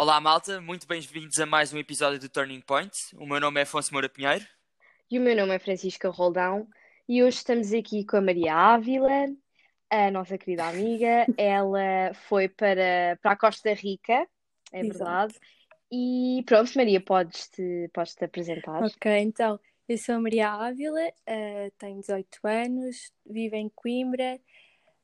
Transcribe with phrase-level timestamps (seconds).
[0.00, 3.14] Olá, malta, muito bem-vindos a mais um episódio do Turning Point.
[3.18, 4.46] O meu nome é Afonso Moura Pinheiro.
[5.10, 6.66] E o meu nome é Francisca Roldão
[7.06, 9.26] e hoje estamos aqui com a Maria Ávila,
[9.90, 11.26] a nossa querida amiga.
[11.36, 14.26] Ela foi para, para a Costa Rica,
[14.72, 14.96] é Exato.
[14.96, 15.34] verdade.
[15.92, 18.82] E pronto, Maria, podes-te podes -te apresentar.
[18.82, 24.40] Ok, então, eu sou a Maria Ávila, uh, tenho 18 anos, vivo em Coimbra.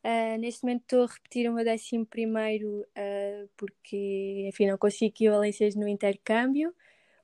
[0.07, 5.07] Uh, neste momento estou a repetir o meu décimo primeiro uh, porque, enfim, não consigo
[5.07, 6.73] equivalências no intercâmbio.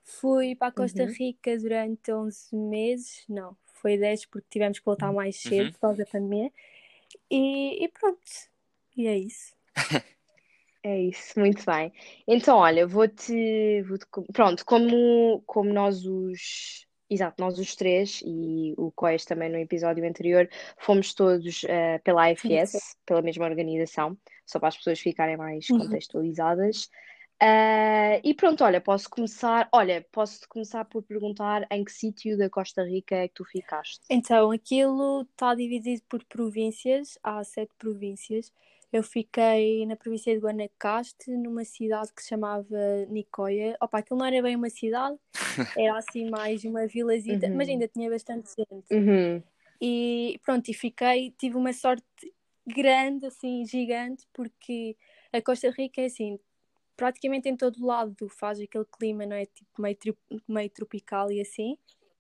[0.03, 1.13] Fui para a Costa Uhum.
[1.17, 5.73] Rica durante 11 meses, não, foi 10 porque tivemos que voltar mais cedo Uhum.
[5.73, 6.53] por causa da pandemia.
[7.31, 8.21] E, e pronto,
[8.97, 9.55] e é isso.
[10.85, 11.93] É isso, muito bem.
[12.27, 13.33] Então, olha, vou-te.
[14.11, 16.89] com- pronto, como, como nós os.
[17.13, 20.49] Exato, nós os três e o Coes também no episódio anterior
[20.79, 25.81] fomos todos eh, pela AFS, pela mesma organização, só para as pessoas ficarem mais Uhum.
[25.81, 26.89] contextualizadas.
[27.39, 29.69] Ah, e pronto, olha, posso começar.
[29.73, 34.01] Olha, posso começar por perguntar em que sítio da Costa Rica é que tu ficaste?
[34.09, 38.53] Então, aquilo está dividido por províncias, há sete províncias.
[38.93, 42.67] Eu fiquei na província de Guanacaste, numa cidade que se chamava
[43.09, 43.77] Nicoya.
[43.81, 45.17] Opa, aquilo não era bem uma cidade,
[45.79, 47.57] era assim mais uma vilazita, Uhum.
[47.57, 48.93] mas ainda tinha bastante gente.
[48.95, 49.43] Uhum,
[49.81, 52.05] E pronto, e fiquei, tive uma sorte
[52.67, 54.97] grande, assim, gigante, porque
[55.33, 56.39] a Costa Rica é assim,
[56.97, 59.47] praticamente em todo lado faz aquele clima, não é?
[59.47, 61.77] Tipo meio, tri- meio tropical e assim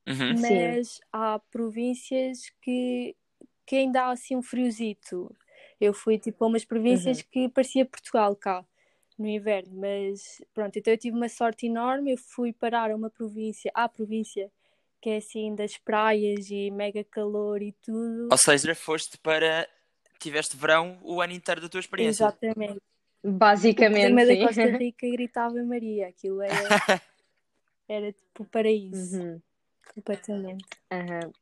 [0.09, 0.36] Uhum.
[0.36, 0.45] Sim.
[0.45, 3.14] mas há províncias que,
[3.64, 5.33] que ainda há assim um friozito.
[5.83, 7.25] Eu fui tipo a umas províncias Uhum.
[7.30, 8.64] que parecia Portugal cá
[9.19, 12.12] no inverno, mas pronto, então eu tive uma sorte enorme.
[12.12, 14.48] Eu fui parar a uma província, à província
[15.00, 18.28] que é assim das praias e mega calor e tudo.
[18.30, 19.69] Ou seja, foste para.
[20.20, 22.27] Tiveste verão o ano inteiro da tua experiência.
[22.27, 22.80] Exatamente.
[23.24, 24.36] O basicamente, clima da.
[24.36, 26.55] Costa Rica gritava Maria, aquilo era,
[27.89, 29.42] era tipo o paraíso, Uhum.
[29.92, 30.64] completamente.
[30.92, 31.33] Aham.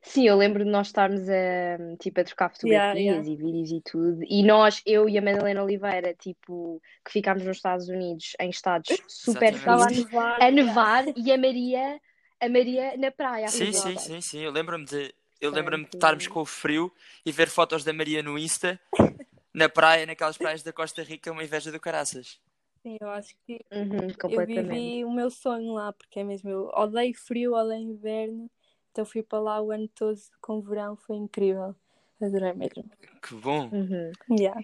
[0.00, 3.28] Sim, eu lembro de nós estarmos a, tipo, a trocar Yeah, fotografias yeah.
[3.28, 4.24] e vídeos e tudo.
[4.24, 8.88] E nós, eu e a Madalena Oliveira, tipo, que ficámos nos Estados Unidos em estados
[9.08, 9.58] super Exatamente.
[9.58, 10.42] Estava a frios, nevar.
[10.42, 12.00] a nevar e a Maria,
[12.40, 14.40] a Maria na praia Sim, sim, sim, sim.
[14.40, 15.14] Eu lembro-me de.
[15.40, 16.92] Eu lembro-me de estarmos com o frio
[17.26, 18.80] e ver fotos da Maria no Insta,
[19.52, 22.40] na praia, naquelas praias da Costa Rica, uma inveja do caraças.
[22.82, 26.66] Sim, eu acho que uhum, Eu vivi o meu sonho lá, porque é mesmo, eu
[26.74, 28.50] odeio frio, odeio inverno,
[28.92, 31.74] então fui para lá o ano todo com verão, foi incrível,
[32.20, 32.84] adorei mesmo.
[33.22, 33.68] Que bom.
[33.72, 34.12] Uhum.
[34.38, 34.60] Yeah.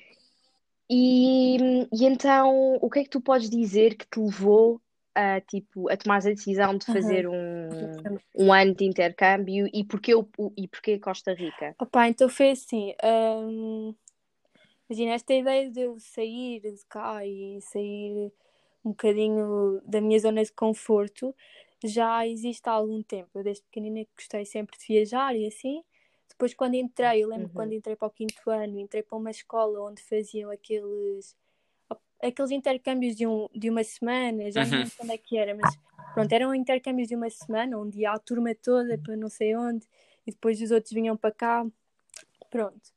[0.90, 1.56] E,
[1.92, 4.80] e então, o que é que tu podes dizer que te levou
[5.14, 7.68] a, tipo, a tomar a decisão de fazer um,
[8.36, 11.74] um ano de intercâmbio e porquê, o, o- e porquê Costa Rica?
[11.78, 13.94] Opa, então foi assim, hum,
[14.88, 18.32] imagina esta ideia de eu sair de cá e sair
[18.84, 21.34] um bocadinho da minha zona de conforto
[21.84, 23.30] já existe há algum tempo.
[23.38, 25.84] Eu desde pequenina que gostei sempre de viajar e assim.
[26.28, 27.52] Depois quando entrei, eu lembro Uhum.
[27.52, 31.36] quando entrei para o quinto ano, entrei para uma escola onde faziam aqueles
[32.22, 34.78] aqueles intercâmbios de, um, de uma semana, já não Uhum.
[34.78, 35.78] lembro quando é que era, mas
[36.12, 39.86] pronto, eram intercâmbios de uma semana, onde ia a turma toda para não sei onde,
[40.26, 41.66] e depois os outros vinham para cá,
[42.50, 42.90] pronto.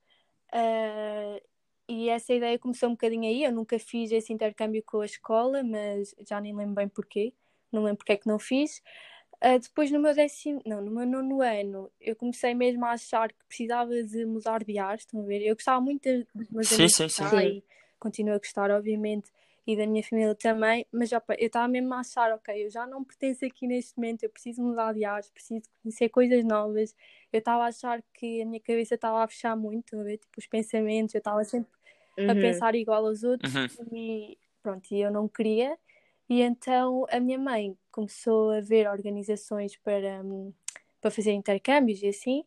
[0.54, 1.42] Ah,
[1.90, 5.64] e essa ideia começou um bocadinho aí, eu nunca fiz esse intercâmbio com a escola,
[5.64, 7.34] mas já nem lembro bem porquê,
[7.72, 8.82] não lembro porque é que não fiz.
[9.42, 13.30] Ah, depois no meu décimo, não, no meu nono ano, eu comecei mesmo a achar
[13.34, 15.42] que precisava de mudar de ar, estão a ver?
[15.42, 17.26] Eu gostava muito dos meus Sim, amigos sim, sim.
[17.28, 17.58] Sim.
[17.58, 17.64] e
[18.00, 19.32] continuo a gostar, obviamente,
[19.66, 22.86] e da minha família também, mas opa, eu estava mesmo a achar, ok, eu já
[22.88, 26.96] não pertenço aqui neste momento, eu preciso mudar de ares, preciso conhecer coisas novas.
[27.32, 30.18] Eu estava a achar que a minha cabeça estava a fechar muito, estão a ver?
[30.18, 31.72] Tipo, os pensamentos, eu estava sempre
[32.28, 32.36] a Uhum.
[32.36, 33.70] pensar igual aos outros Uhum.
[33.92, 35.78] e pronto, e eu não queria.
[36.32, 40.54] E então a minha mãe começou a ver organizações para, hum,
[41.02, 42.46] para fazer intercâmbios e assim.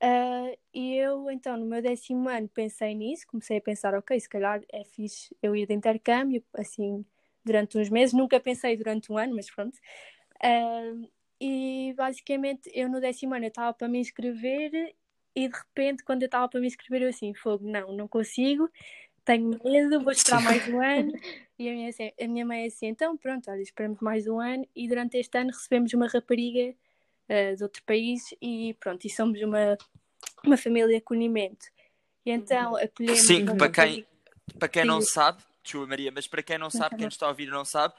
[0.00, 4.28] Ah, e eu, então, no meu décimo ano, pensei nisso, comecei a pensar, ok, se
[4.28, 7.06] calhar é fixe eu ir de intercâmbio, assim,
[7.44, 8.12] durante uns meses.
[8.12, 9.78] Nunca pensei durante um ano, mas pronto.
[10.42, 10.92] Ah,
[11.40, 14.94] e basicamente, eu no décimo ano estava para me inscrever
[15.36, 18.70] e de repente, quando eu estava para me inscrever, eu assim, fogo, não, não consigo,
[19.26, 21.12] tenho medo, vou esperar mais um ano.
[21.58, 24.38] E a minha, assim- a minha mãe é assim, então pronto, olha, esperamos mais um
[24.38, 24.68] ano.
[24.76, 26.74] E durante este ano recebemos uma rapariga
[27.30, 29.78] eh, de outro país e pronto, e somos uma,
[30.44, 31.64] uma família de acolhimento.
[32.26, 34.06] E então acolhemos Sim, para quem,
[34.58, 37.30] para quem não sabe, desculpa Maria, mas para quem não sabe, quem nos está a
[37.30, 37.94] ouvir não sabe,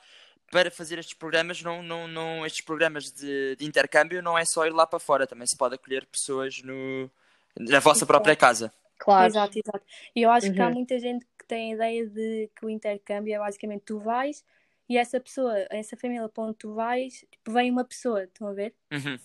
[0.52, 4.68] para fazer estes programas, não, não, não, estes programas de, de intercâmbio não é só
[4.68, 7.10] ir lá para fora, também se pode acolher pessoas no,
[7.58, 8.72] na vossa própria casa.
[8.98, 9.28] Claro.
[9.28, 9.86] Exato, exato.
[10.16, 10.74] E eu acho que há Uhum.
[10.74, 14.44] muita gente que têm a ideia de que o intercâmbio é basicamente tu vais
[14.90, 18.54] e essa pessoa, essa família para onde tu vais, tipo, vem uma pessoa, estão a
[18.54, 18.74] ver?
[18.92, 19.18] Uhum.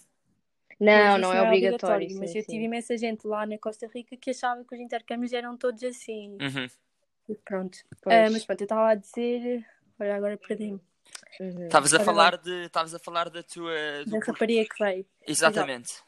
[0.81, 2.11] Não, não isso é obrigatório.
[2.11, 2.51] sim, mas eu sim.
[2.53, 6.37] tive imensa gente lá na Costa Rica que achava que os intercâmbios eram todos assim.
[6.41, 6.69] Uhum.
[7.29, 7.79] E pronto.
[8.07, 9.65] Ah, mas pronto, eu estava a dizer.
[10.01, 10.81] Olha, agora perdi-me.
[11.41, 11.65] Uhum.
[11.67, 12.65] Estavas a Ora falar de.
[12.67, 13.73] Estavas a falar da tua.
[14.05, 14.33] do Da curso.
[14.33, 15.07] rapariga que veio.
[15.27, 16.03] Exatamente.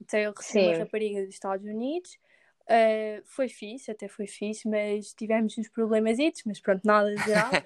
[0.00, 2.18] Então eu recebi uma rapariga dos Estados Unidos.
[2.68, 7.64] Ah, foi fixe, até foi fixe, mas tivemos uns problemasitos, mas pronto, nada de grave.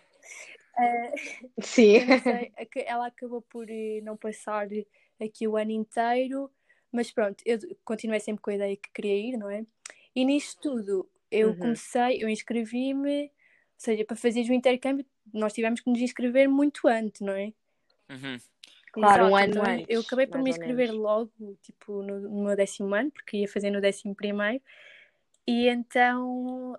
[0.77, 1.13] Ah,
[1.61, 1.99] Sim.
[1.99, 4.69] eu não sei, que- ela acabou por eh, não passar
[5.21, 6.51] aqui o ano inteiro,
[6.91, 9.67] mas pronto, eu continuei sempre com a ideia que queria ir, não é?
[10.15, 11.59] E nisto tudo, eu Uhum.
[11.59, 13.31] comecei, eu inscrevi-me, ou
[13.77, 17.53] seja, para fazeres o intercâmbio, nós tivemos que nos inscrever muito antes, não é?
[18.11, 18.39] Uhum.
[18.93, 21.33] Claro, um ano então antes, Eu acabei por me inscrever logo,
[21.63, 24.63] tipo, no, no meu décimo ano, porque ia fazer no décimo primeiro.
[25.47, 26.79] E então,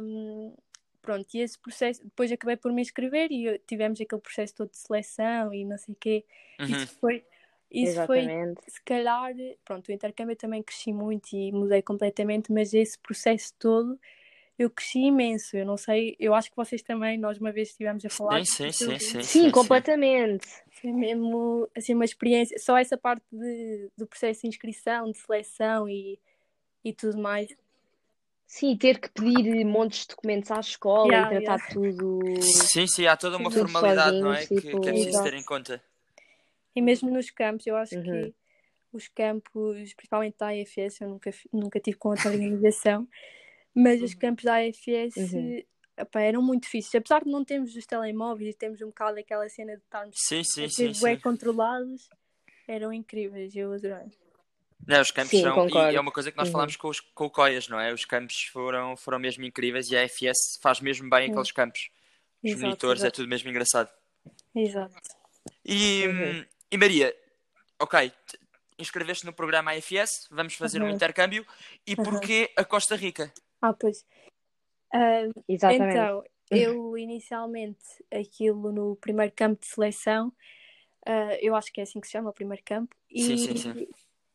[0.00, 0.54] hum,
[1.02, 4.78] pronto, e esse processo, depois acabei por me inscrever e tivemos aquele processo todo de
[4.78, 6.24] seleção e não sei o quê.
[6.60, 6.66] Uhum.
[6.66, 7.24] Isso foi,
[7.70, 8.70] isso foi, Exatamente.
[8.70, 9.32] se calhar,
[9.64, 13.98] pronto, o intercâmbio também cresci muito e mudei completamente, mas esse processo todo
[14.58, 15.56] eu cresci imenso.
[15.56, 18.44] Eu não sei, eu acho que vocês também, nós uma vez estivemos a falar.
[18.44, 19.22] Sim, sim, sim, sim.
[19.22, 20.46] Sim, completamente.
[20.70, 25.88] Foi mesmo assim uma experiência, só essa parte de, do processo de inscrição, de seleção
[25.88, 26.18] e,
[26.84, 27.48] e tudo mais.
[28.46, 32.30] Sim, ter que pedir montes de documentos à escola Yeah, e tratar tudo.
[32.72, 34.36] Sim, sim, há toda uma Tudo formalidade, não é?
[34.36, 35.30] sozinhos, Que, tipo, que é preciso Exato.
[35.30, 35.82] ter em conta.
[36.76, 38.22] E mesmo nos campos, eu acho Uhum.
[38.22, 38.34] que
[38.92, 43.08] os campos, principalmente da AFS, eu nunca, nunca tive com outra organização,
[43.74, 45.64] mas os campos da AFS Uhum.
[45.96, 46.94] epá, eram muito difíceis.
[46.94, 50.42] Apesar de não termos os telemóveis e termos um bocado aquela cena de estarmos Sim,
[50.44, 51.20] sim, sim, bué sim.
[51.20, 52.08] controlados,
[52.68, 54.06] eram incríveis, eu adorei.
[54.86, 55.92] Não, os campos Sim, são, concordo.
[55.92, 56.52] e é uma coisa que nós Uhum.
[56.52, 57.92] falámos com, os, com o Coias, não é?
[57.92, 61.30] Os campos foram, foram mesmo incríveis e a FS faz mesmo bem Sim.
[61.30, 61.90] aqueles campos.
[62.42, 63.16] Os Exato, monitores, é exato.
[63.16, 63.90] tudo mesmo engraçado.
[64.54, 64.94] Exato.
[65.64, 66.44] E, Uhum.
[66.70, 67.16] e Maria,
[67.80, 68.38] ok, te-
[68.78, 70.94] inscreveste no programa AFS, vamos fazer um Uhum.
[70.94, 71.46] intercâmbio.
[71.86, 72.04] E Uhum.
[72.04, 73.32] porquê a Costa Rica?
[73.62, 74.04] Ah, pois.
[74.92, 75.96] Ah, Exatamente.
[75.96, 80.30] Então, eu inicialmente, aquilo no primeiro campo de seleção,
[81.06, 83.56] ah, eu acho que é assim que se chama, o primeiro campo, e Sim, sim,
[83.56, 83.88] sim.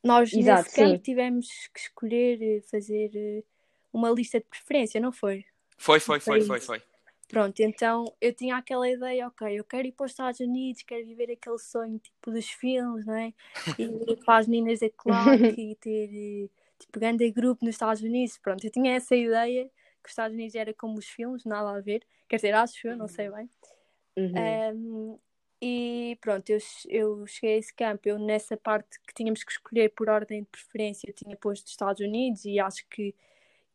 [0.03, 1.01] Nós Exato, nesse campo sim.
[1.01, 3.43] tivemos que escolher eh, fazer eh,
[3.91, 5.45] uma lista de preferência, não foi?
[5.77, 6.81] Foi, foi, foi, Foi foi.
[7.29, 11.05] Pronto, então eu tinha aquela ideia, ok, eu quero ir para os Estados Unidos, quero
[11.05, 13.31] viver aquele sonho tipo dos filmes, não é?
[13.77, 16.49] Ir para as minas da Clark e ter eh,
[16.79, 18.39] tipo grande grupo nos Estados Unidos.
[18.39, 19.65] Pronto, eu tinha essa ideia
[20.01, 22.01] que os Estados Unidos era como os filmes, nada a ver.
[22.27, 23.49] Quer dizer, acho eu, não sei bem.
[24.17, 24.33] Uhum.
[24.73, 25.19] Um,
[25.61, 28.07] e pronto, eu, eu cheguei a esse campo.
[28.07, 31.71] Eu, nessa parte que tínhamos que escolher por ordem de preferência, eu tinha posto os
[31.71, 33.13] Estados Unidos e acho que,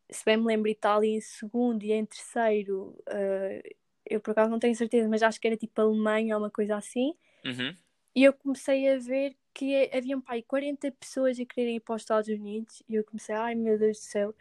[0.09, 4.59] se bem me lembro, Itália em segundo e em terceiro, uh, eu por acaso não
[4.59, 7.13] tenho certeza, mas acho que era tipo Alemanha ou uma coisa assim.
[7.45, 7.75] Uhum.
[8.15, 12.01] E eu comecei a ver que haviam pai 40 pessoas a quererem ir para os
[12.01, 14.35] Estados Unidos e eu comecei, ai meu Deus do céu.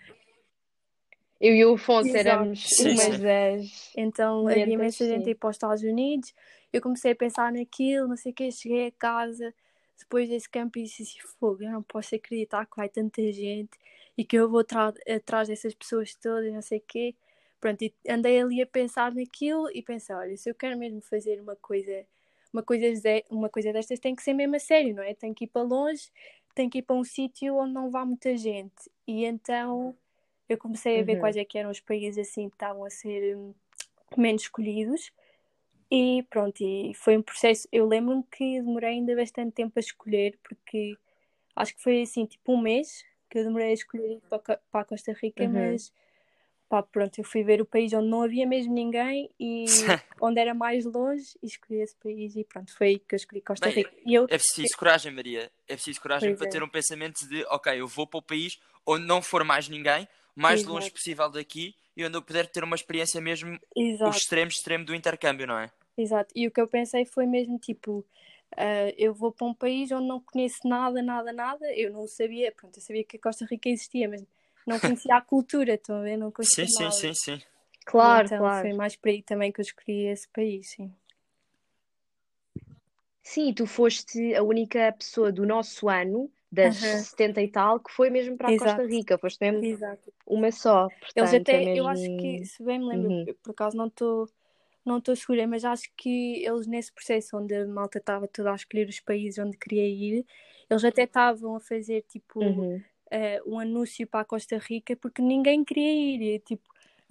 [1.40, 2.28] Eu e o Afonso Exato.
[2.28, 3.22] éramos Sim, umas sim.
[3.22, 3.92] das.
[3.96, 6.34] Então havia imensa gente a ir para os Estados Unidos.
[6.74, 8.50] Eu comecei a pensar naquilo, não sei o quê.
[8.50, 9.54] Cheguei a casa
[9.98, 13.78] depois desse campo e disse assim: Fogo, eu não posso acreditar que vai tanta gente
[14.18, 17.14] e que eu vou atrás dessas pessoas todas, não sei o quê.
[17.60, 21.40] Pronto, e andei ali a pensar naquilo e pensei: Olha, se eu quero mesmo fazer
[21.40, 22.04] uma coisa,
[22.52, 22.86] uma coisa,
[23.30, 25.14] uma coisa destas, tem que ser mesmo a sério, não é?
[25.14, 26.10] Tem que ir para longe,
[26.56, 28.90] tem que ir para um sítio onde não vá muita gente.
[29.06, 29.96] E então
[30.48, 31.20] eu comecei a ver Uhum.
[31.20, 33.54] quais é que eram os países assim que estavam a ser hum,
[34.16, 35.12] menos escolhidos
[35.90, 40.38] e pronto, e foi um processo, eu lembro-me que demorei ainda bastante tempo a escolher
[40.42, 40.96] porque
[41.56, 45.12] acho que foi assim, tipo um mês que eu demorei a escolher para, a Costa
[45.12, 45.52] Rica, Uhum.
[45.52, 45.92] mas
[46.68, 49.64] pá, pronto, eu fui ver o país onde não havia mesmo ninguém e
[50.20, 53.40] onde era mais longe e escolhi esse país e pronto, foi aí que eu escolhi
[53.40, 53.90] Costa Rica.
[54.04, 55.50] E eu, É preciso coragem, Maria.
[55.68, 56.50] É preciso coragem Pois para é.
[56.50, 60.08] ter um pensamento de, ok, eu vou para o país onde não for mais ninguém,
[60.34, 60.72] mais Exato.
[60.72, 64.16] longe possível daqui e onde eu puder ter uma experiência mesmo o exato.
[64.16, 65.70] extremo extremo do intercâmbio, não é?
[65.96, 68.04] Exato, e o que eu pensei foi mesmo tipo,
[68.56, 71.72] ah, eu vou para um país onde não conheço nada, nada, nada.
[71.72, 74.24] Eu não sabia, pronto, eu sabia que a Costa Rica existia, mas
[74.66, 76.16] não conhecia a cultura, estão a ver?
[76.16, 76.96] Não conhecia Sim, sim, nada.
[76.96, 77.42] sim, sim.
[77.86, 78.62] Claro, então claro.
[78.62, 80.92] foi mais por aí também que eu escolhi esse país, sim.
[83.22, 87.06] Sim, tu foste a única pessoa do nosso ano, das Aham.
[87.10, 88.86] 70 e tal, que foi mesmo para a Costa Exato.
[88.86, 89.18] Rica.
[89.18, 90.12] Foste mesmo Exato.
[90.26, 90.90] uma só.
[91.16, 92.16] Eles Portanto, até, é eu acho mesmo.
[92.16, 93.30] que, se bem me lembro, Uhum.
[93.42, 94.28] por acaso não estou
[94.84, 98.56] não estou segura, mas acho que eles nesse processo onde a malta estava toda a
[98.56, 100.26] escolher os países onde queria ir,
[100.70, 102.84] eles até estavam a fazer tipo Uhum.
[103.10, 106.22] eh, um anúncio para a Costa Rica porque ninguém queria ir.
[106.36, 106.64] E, tipo,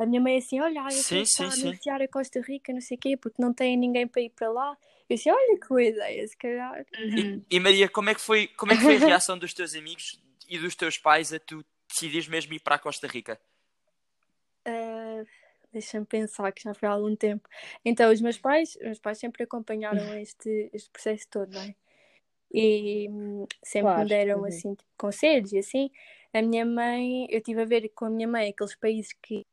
[0.03, 2.99] a minha mãe assim, olha, eu Sim, sim, anunciar a Costa Rica, não sei o
[2.99, 4.77] quê, porque não tem ninguém para ir para lá.
[5.09, 6.85] Eu disse, olha que boa ideia, se calhar.
[6.97, 7.43] Uhum.
[7.49, 9.75] E, e Maria, como é, que foi, como é que foi a reação dos teus
[9.75, 13.39] amigos e dos teus pais a tu decidires mesmo ir para a Costa Rica?
[14.65, 15.23] Ah,
[15.73, 17.49] Deixa-me pensar que já foi há algum tempo.
[17.83, 21.75] Então, os meus pais, os meus pais sempre acompanharam este, este processo todo, não é?
[22.53, 24.45] E hum, sempre Claro, me deram uhum.
[24.45, 25.89] assim, tipo, conselhos e assim.
[26.31, 29.43] A minha mãe, eu estive a ver com a minha mãe aqueles países que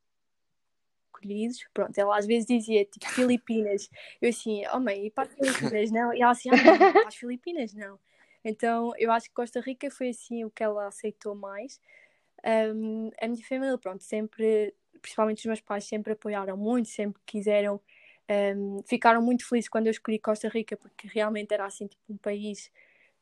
[1.20, 3.88] escolhidos, pronto, ela às vezes dizia tipo Filipinas.
[4.20, 6.14] Eu assim, oh mãe, e para as Filipinas não?
[6.14, 7.98] E ela assim, ah, não, para as Filipinas não.
[8.44, 11.80] Então, eu acho que Costa Rica foi assim o que ela aceitou mais.
[12.74, 17.80] Um, a minha família, pronto, sempre, principalmente os meus pais, sempre apoiaram muito, sempre quiseram,
[18.56, 22.16] um, ficaram muito felizes quando eu escolhi Costa Rica, porque realmente era assim, tipo, um
[22.16, 22.70] país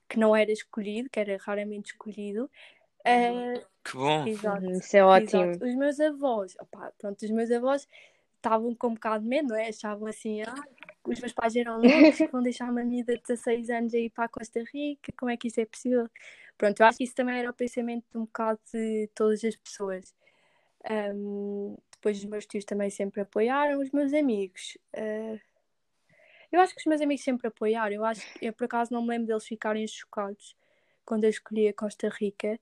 [0.09, 2.49] que não era escolhido, que era raramente escolhido.
[3.09, 4.27] Uh, Que bom!
[4.27, 5.43] exato, Uhum, Isso é ótimo.
[5.43, 5.65] exato.
[5.65, 7.89] Os meus avós, opá, pronto, os meus avós
[8.37, 9.69] estavam com um bocado de medo, não é?
[9.69, 10.55] Achavam assim, ah,
[11.05, 14.25] os meus pais eram loucos, vão deixar uma menina de 16 anos a ir para
[14.25, 16.09] a Costa Rica, como é que isso é possível?
[16.57, 19.57] Pronto, eu acho que isso também era o pensamento de um bocado de todas as
[19.57, 20.15] pessoas.
[21.15, 24.77] Um, depois os meus tios também sempre apoiaram, os meus amigos.
[24.97, 25.39] uh,
[26.51, 27.95] eu acho que os meus amigos sempre apoiaram.
[27.95, 30.57] Eu acho que eu por acaso não me lembro deles ficarem chocados
[31.05, 32.59] quando eu escolhi a Costa Rica.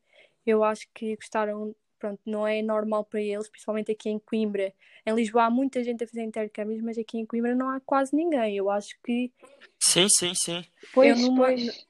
[0.46, 4.72] Eu acho que gostaram, pronto, não é normal para eles, principalmente aqui em Coimbra.
[5.04, 8.14] Em Lisboa há muita gente a fazer intercâmbios, mas aqui em Coimbra não há quase
[8.14, 8.56] ninguém.
[8.56, 9.32] Eu acho que
[9.80, 10.64] Sim, sim, sim.
[10.92, 11.86] Pois, eu numa- pois.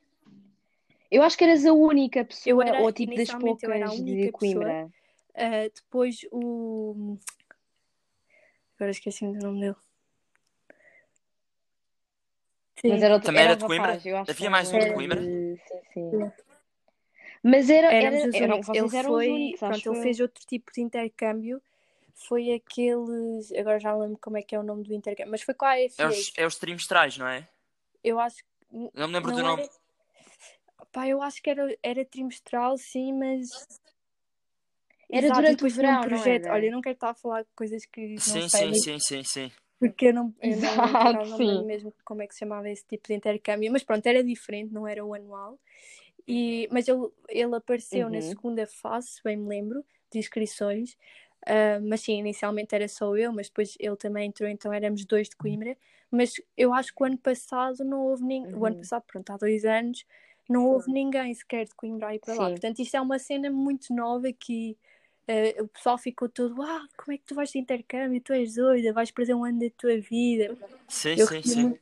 [1.11, 3.85] Eu acho que eras a única pessoa, Eu era- ou tipo das inicialmente eu era
[3.85, 4.87] a poucas de única Coimbra.
[5.35, 7.19] uh, depois o.
[8.77, 9.77] Agora esqueci-me do nome dele.
[12.81, 12.89] Sim.
[12.89, 13.87] Mas era, outro- Também era era de Coimbra?
[13.93, 15.23] rapaz, eu acho Havia mais um de Coimbra?
[15.23, 15.59] Sim,
[15.95, 16.33] sim.
[17.49, 18.09] Mas era, era,
[18.47, 18.67] únicos.
[18.67, 20.03] vocês Ele eram foi, os únicos, pronto, acho ele eu.
[20.03, 21.63] fez outro tipo de intercâmbio.
[22.13, 23.53] Foi aqueles.
[23.53, 25.65] Agora já não lembro como é que é o nome do intercâmbio, mas foi com
[25.65, 26.09] a É AFA.
[26.09, 27.47] os, é os trimestrais, não é?
[28.03, 28.91] Eu acho que.
[28.95, 29.63] Não me lembro Não do nome.
[29.63, 29.71] era.
[30.91, 33.51] Pá, eu acho que era, era trimestral, sim, mas.
[35.09, 36.45] Era Exato, durante o um verão, não projeto.
[36.47, 36.55] era?
[36.55, 38.83] Olha, eu não quero estar a falar de coisas que não Sim, sei, sim, mas-
[38.83, 39.53] sim, sim, sim.
[39.79, 41.47] porque eu não, eu não, Exato, não sim.
[41.47, 44.73] lembro mesmo como é que se chamava esse tipo de intercâmbio, mas pronto, era diferente,
[44.73, 45.61] não era o anual.
[46.29, 48.23] E, mas ele, ele apareceu na Uhum.
[48.23, 50.97] segunda fase, se bem me lembro, de inscrições.
[51.47, 55.29] Ah, mas sim, inicialmente era só eu, mas depois ele também entrou, então éramos dois
[55.29, 55.77] de Coimbra.
[56.11, 58.55] Mas eu acho que o ano passado não houve ninguém.
[58.55, 58.81] O ano Uhum.
[58.81, 60.05] passado, pronto, há dois anos,
[60.49, 62.45] não houve ninguém sequer de Coimbra a ir para lá.
[62.47, 62.51] Sim.
[62.53, 64.77] Portanto, isto é uma cena muito nova que
[65.29, 68.21] ah, o pessoal ficou todo, ah, como é que tu vais de intercâmbio?
[68.21, 70.57] Tu és doida, vais perder um ano da tua vida.
[70.89, 71.63] Sim, Eu sim, recebi, sim.
[71.63, 71.81] muito-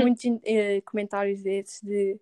[0.00, 2.18] muitos eh, comentários desses, de,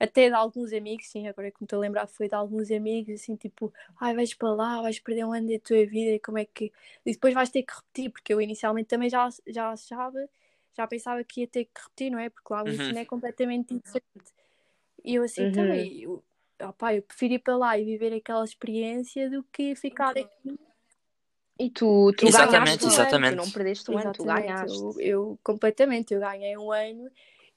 [0.00, 3.14] até de alguns amigos, sim, agora que me estou a lembrar, foi de alguns amigos,
[3.20, 6.38] assim, tipo, ai, vais para lá, vais perder um ano da tua vida, e como
[6.38, 6.72] é que.
[7.06, 10.28] E depois vais ter que repetir, porque eu inicialmente também já, já achava,
[10.76, 12.30] já pensava que ia ter que repetir, não é?
[12.30, 12.74] Porque lá o Uhum.
[12.74, 14.32] ensino é completamente diferente.
[15.04, 15.90] E eu assim, Uhum.
[16.02, 16.24] eu,
[16.68, 20.58] opá, eu prefiro ir para lá e viver aquela experiência do que ficar aqui.
[21.58, 23.22] E tu, tu Exatamente, ganhaste um ano, exatamente.
[23.22, 24.78] tu não perdeste um ano, tu Exatamente, ganhaste.
[24.78, 27.10] eu, eu completamente, eu ganhei um ano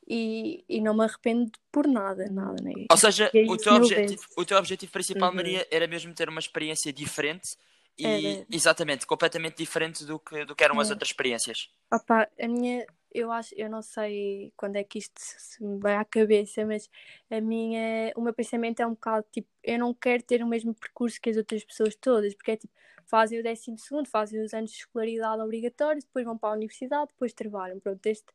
[0.07, 2.73] e, e não me arrependo por nada, nada, né?
[2.89, 5.35] Ou seja, é o teu, objetivo, o teu objetivo principal, Uhum.
[5.35, 7.55] Maria, era mesmo ter uma experiência diferente
[7.97, 8.07] e,
[8.37, 8.45] Era.
[8.51, 10.93] exatamente, completamente diferente do que, do que eram as É.
[10.93, 11.69] outras experiências.
[11.91, 15.95] Opa, a minha, eu acho, eu não sei quando é que isto se me vai
[15.95, 16.89] à cabeça, mas
[17.29, 20.73] a minha, o meu pensamento é um bocado tipo, eu não quero ter o mesmo
[20.73, 22.73] percurso que as outras pessoas todas, porque é tipo,
[23.05, 27.09] fazem o décimo segundo, fazem os anos de escolaridade obrigatórios, depois vão para a universidade,
[27.09, 27.79] depois trabalham.
[27.79, 28.25] Pronto, este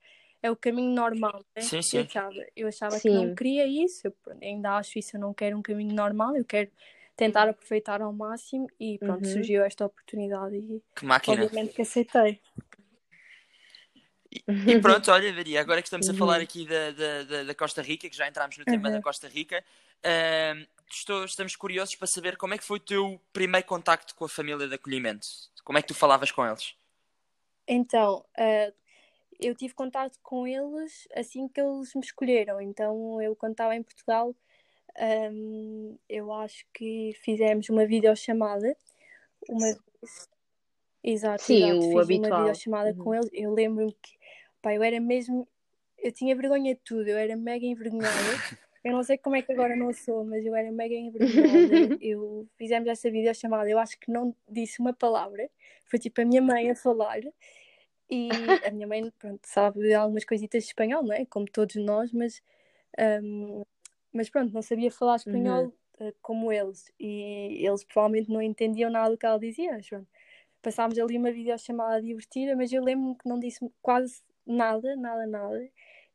[0.42, 1.62] é o caminho normal, né?
[1.62, 1.98] Sim, Eu sim.
[2.00, 5.62] achava, eu achava que não queria isso, eu, ainda acho isso, eu não quero um
[5.62, 6.70] caminho normal, eu quero
[7.16, 9.32] tentar aproveitar ao máximo e pronto, Uhum.
[9.32, 11.42] surgiu esta oportunidade e Que máquina.
[11.42, 12.40] obviamente que aceitei.
[14.30, 14.42] E
[14.80, 16.42] pronto, olha, Maria, agora que estamos a falar Uhum.
[16.44, 18.94] aqui da, da, da- Costa Rica, que já entramos no tema Uhum.
[18.96, 19.64] da Costa Rica,
[20.04, 24.24] ahm, estou- estamos curiosos para saber como é que foi o teu primeiro contacto com
[24.26, 25.26] a família de acolhimento.
[25.64, 26.74] Como é que tu falavas com eles?
[27.66, 28.72] Então, ah,
[29.40, 32.60] eu tive contato com eles assim que eles me escolheram.
[32.60, 34.34] Então, eu quando estava em Portugal,
[34.96, 38.76] ahm, eu acho que fizemos uma videochamada.
[39.48, 40.28] Uma vez.
[41.02, 41.78] Exato, Sim, exato.
[41.78, 42.40] o Fiz uma habitual.
[42.40, 43.04] videochamada Uhum.
[43.04, 43.30] com eles.
[43.32, 44.18] Eu lembro-me que,
[44.60, 45.46] pá, eu era mesmo.
[45.96, 48.08] Eu tinha vergonha de tudo, eu era mega envergonhada.
[48.84, 51.98] Eu não sei como é que agora não sou, mas eu era mega envergonhada.
[52.00, 55.50] Eu fizemos essa videochamada, eu acho que não disse uma palavra.
[55.84, 57.18] Foi tipo a minha mãe a falar.
[58.10, 61.26] E a minha mãe, pronto, sabe algumas coisitas de espanhol, não é?
[61.26, 62.42] Como todos nós, mas,
[63.22, 63.62] hum,
[64.12, 65.72] mas pronto, não sabia falar espanhol Uhum.
[66.00, 66.92] eh, como eles.
[67.00, 69.78] E eles provavelmente não entendiam nada do que ela dizia.
[69.88, 70.08] pronto.
[70.62, 75.56] passámos ali uma videochamada divertida, mas eu lembro-me que não disse quase nada, nada, nada.
[75.62, 75.70] Eu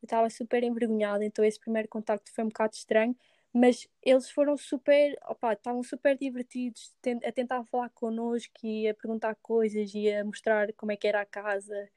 [0.06, 3.16] estava super envergonhada, então esse primeiro contacto foi um bocado estranho,
[3.54, 6.92] mas eles foram super, opa, estavam super divertidos
[7.24, 11.22] a tentar falar connosco e a perguntar coisas e a mostrar como é que era
[11.22, 11.88] a casa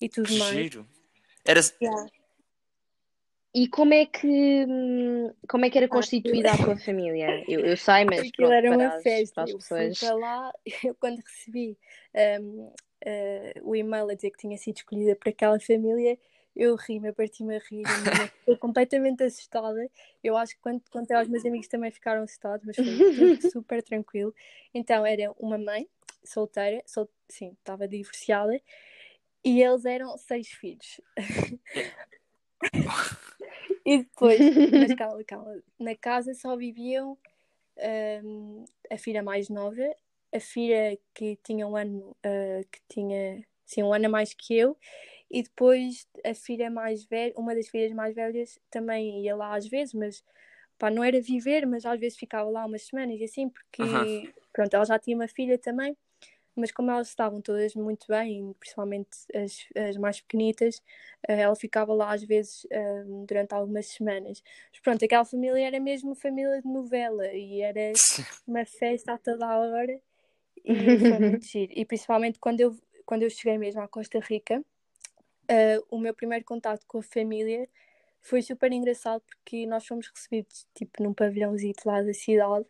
[0.00, 0.50] e tudo Que mais.
[0.54, 0.86] giro.
[1.44, 1.60] Era...
[1.80, 2.06] Yeah.
[3.54, 4.66] E como é que
[5.48, 7.42] como é que era constituída a tua família?
[7.48, 9.34] Eu, eu sei, mas Aquilo pronto, era para uma as, festa.
[9.34, 9.98] para as Eu fui pessoas.
[10.00, 10.52] para lá,
[10.84, 11.78] eu quando recebi
[12.42, 12.72] um, uh,
[13.62, 16.18] o e-mail a dizer que tinha sido escolhida para aquela família,
[16.56, 17.84] eu ri-me, eu parti-me a rir,
[18.40, 19.88] fiquei completamente assustada.
[20.24, 22.84] Eu acho que quando contei aos meus amigos também ficaram assustados, mas foi
[23.50, 24.34] super tranquilo.
[24.72, 25.86] Então era uma mãe
[26.24, 27.08] solteira, sol...
[27.28, 28.60] sim, estava divorciada,
[29.44, 31.00] e eles eram seis filhos.
[33.84, 34.40] E depois,
[34.72, 37.16] mas calma, calma, na casa só viviam
[38.24, 39.94] um, a filha mais nova,
[40.34, 44.56] a filha que tinha um ano, uh, que tinha sim, um ano a mais que
[44.56, 44.76] eu,
[45.30, 49.66] e depois a filha mais velha, uma das filhas mais velhas também ia lá às
[49.66, 50.24] vezes, mas
[50.78, 54.74] pá, não era viver, mas às vezes ficava lá umas semanas e assim, porque pronto,
[54.74, 55.96] ela já tinha uma filha também,
[56.54, 60.82] mas como elas estavam todas muito bem, principalmente as, as mais pequenitas,
[61.28, 64.42] eh, ela ficava lá às vezes eh, durante algumas semanas.
[64.72, 67.92] Mas pronto, aquela família era mesmo família de novela e era
[68.48, 70.00] uma festa a toda a hora
[70.64, 71.72] e foi muito giro.
[71.76, 74.64] E principalmente quando eu, quando eu cheguei mesmo à Costa Rica,
[75.48, 77.68] eh, o meu primeiro contato com a família
[78.20, 82.66] foi super engraçado porque nós fomos recebidos tipo num pavilhãozinho lá da cidade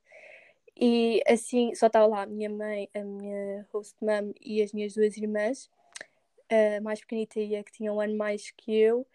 [0.79, 4.95] e assim só estava lá a minha mãe, a minha host mom e as minhas
[4.95, 5.71] duas irmãs,
[6.51, 9.07] a mais pequenita e a que tinha um ano mais que eu.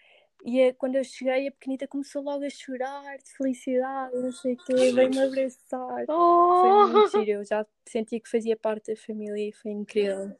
[0.43, 4.53] E a- quando eu cheguei, a pequenita começou logo a chorar de felicidade, não sei
[4.53, 6.05] o quê, veio-me abraçar.
[6.07, 6.87] Foi Oh!
[6.87, 10.35] muito giro, eu já sentia que fazia parte da família e foi incrível.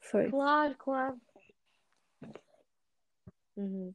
[0.00, 0.30] Foi.
[0.30, 1.20] Claro, claro.
[3.56, 3.94] Uhum.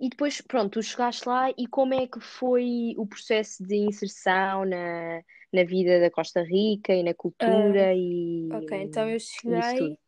[0.00, 4.64] E depois, pronto, tu chegaste lá e como é que foi o processo de inserção
[4.64, 9.98] na, na vida da Costa Rica e na cultura e, Ok, então eu cheguei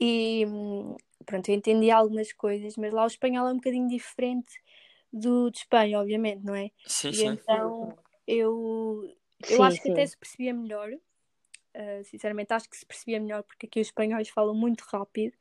[0.00, 4.52] e hum, pronto, eu entendi algumas coisas, mas lá o espanhol é um bocadinho diferente
[5.12, 6.70] do de Espanha, obviamente, não é?
[6.86, 7.28] Sim, E sim.
[7.32, 7.96] então
[8.26, 9.02] eu,
[9.48, 10.06] eu Sim, acho que até sim.
[10.06, 10.90] se percebia melhor,
[11.52, 15.36] uh, sinceramente acho que se percebia melhor porque aqui os espanhóis falam muito rápido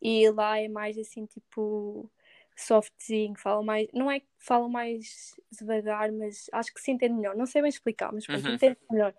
[0.00, 2.10] e lá é mais assim tipo
[2.56, 7.34] softzinho, falam mais, não é que falam mais devagar, mas acho que se entende melhor,
[7.36, 8.60] não sei bem explicar, mas Uhum.
[8.60, 9.14] entende melhor.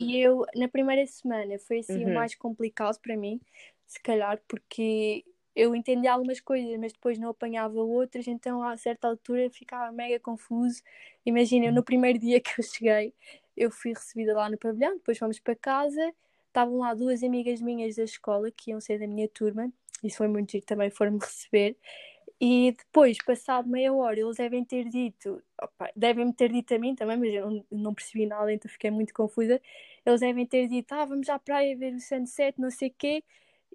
[0.00, 2.12] E eu, na primeira semana, foi assim o Uhum.
[2.12, 3.40] mais complicado para mim,
[3.86, 9.06] se calhar, porque eu entendia algumas coisas, mas depois não apanhava outras, então a certa
[9.08, 10.82] altura ficava mega confuso.
[11.26, 13.14] Imagina, eu no primeiro dia que eu cheguei,
[13.56, 16.14] eu fui recebida lá no pavilhão, depois fomos para casa,
[16.48, 19.70] estavam lá duas amigas minhas da escola que iam ser da minha turma,
[20.02, 21.76] isso foi muito giro também, foram-me receber.
[22.40, 26.94] E depois, passado meia hora, eles devem ter dito, opa, devem-me ter dito a mim
[26.94, 29.60] também, mas eu não, não percebi nada, então fiquei muito confusa.
[30.04, 33.22] Eles devem ter dito, ah, vamos à praia ver o sunset, não sei o quê.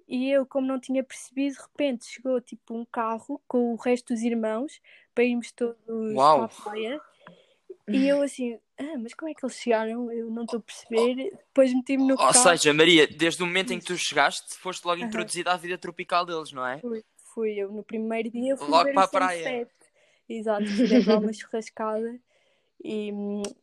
[0.06, 4.12] E eu, como não tinha percebido, de repente chegou tipo um carro com o resto
[4.12, 4.80] dos irmãos
[5.14, 6.42] para irmos todos Uau.
[6.42, 7.00] à praia.
[7.88, 10.10] E eu assim, ah, mas como é que eles chegaram?
[10.12, 11.30] Eu não estou a perceber.
[11.30, 12.34] Depois meti-me no Ou carro.
[12.34, 16.24] seja, Maria, desde o momento em que tu chegaste, foste logo introduzida à vida tropical
[16.24, 16.78] deles, não é?
[16.78, 19.68] Fui, fui eu no primeiro dia fui Logo para a praia.
[20.28, 22.20] Exato, fizemos lá uma churrascada
[22.84, 23.10] e,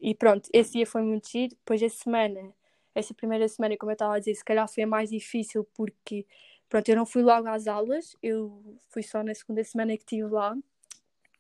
[0.02, 1.56] e pronto, esse dia foi muito giro.
[1.56, 2.54] Depois a semana,
[2.94, 6.26] essa primeira semana, como eu estava a dizer, se calhar foi a mais difícil porque
[6.68, 10.28] pronto, eu não fui logo às aulas, eu fui só na segunda semana que estive
[10.28, 10.56] lá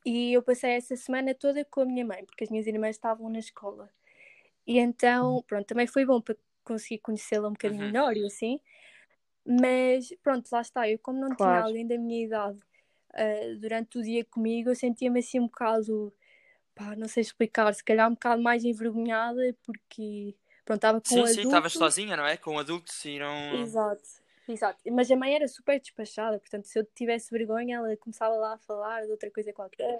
[0.05, 3.29] e eu passei essa semana toda com a minha mãe, porque as minhas irmãs estavam
[3.29, 3.89] na escola.
[4.67, 7.87] E então, pronto, também foi bom para conseguir conhecê-la um bocadinho Uhum.
[7.87, 8.59] melhor e assim.
[9.45, 10.89] Mas pronto, lá está.
[10.89, 11.63] Eu, como não tinha Claro.
[11.63, 12.59] alguém da minha idade
[13.13, 16.13] ah, durante o dia comigo, eu sentia-me assim um bocado,
[16.75, 21.21] pá, não sei explicar, se calhar um bocado mais envergonhada, porque pronto, estava com Sim,
[21.21, 21.73] um sim, estavas adulto.
[21.73, 22.35] sozinha, não é?
[22.37, 23.29] Com adultos e não.
[23.49, 24.81] Exato, exato.
[24.91, 28.57] Mas a mãe era super despachada, portanto, se eu tivesse vergonha, ela começava lá a
[28.57, 29.99] falar de outra coisa qualquer.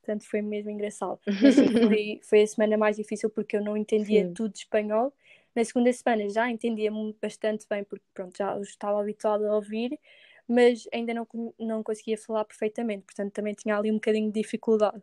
[0.00, 1.20] Portanto, foi mesmo engraçado.
[1.40, 4.34] Mas sim, foi, foi a semana mais difícil porque eu não entendia Sim.
[4.34, 5.12] tudo de espanhol.
[5.54, 9.98] Na segunda semana já entendia bastante bem, porque pronto, já estava habituada a ouvir,
[10.48, 11.26] mas ainda não,
[11.58, 15.02] não conseguia falar perfeitamente, portanto também tinha ali um bocadinho de dificuldade.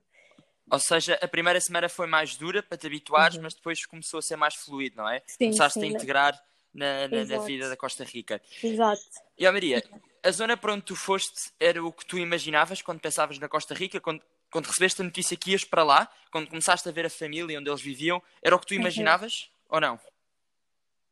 [0.71, 3.43] Ou seja, a primeira semana foi mais dura para te habituares, Uhum.
[3.43, 5.21] mas depois começou a ser mais fluido, não é?
[5.25, 5.97] Sim, Começaste a sim, né?
[5.97, 6.39] integrar
[6.73, 8.41] na, na, na vida da Costa Rica.
[8.63, 9.01] Exato.
[9.37, 9.83] E ó Maria,
[10.23, 13.73] a zona para onde tu foste era o que tu imaginavas quando pensavas na Costa
[13.73, 17.09] Rica, quando, quando recebeste a notícia que ias para lá, quando começaste a ver a
[17.09, 18.81] família onde eles viviam, era o que tu Uhum.
[18.81, 19.99] imaginavas ou não?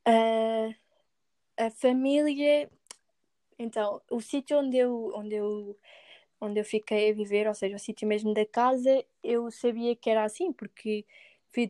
[0.06, 0.70] Ah,
[1.58, 2.70] a família.
[3.60, 5.78] Então, o sítio onde eu, onde, eu,
[6.40, 10.10] onde eu fiquei a viver, ou seja, o sítio mesmo da casa, eu sabia que
[10.10, 11.06] era assim, porque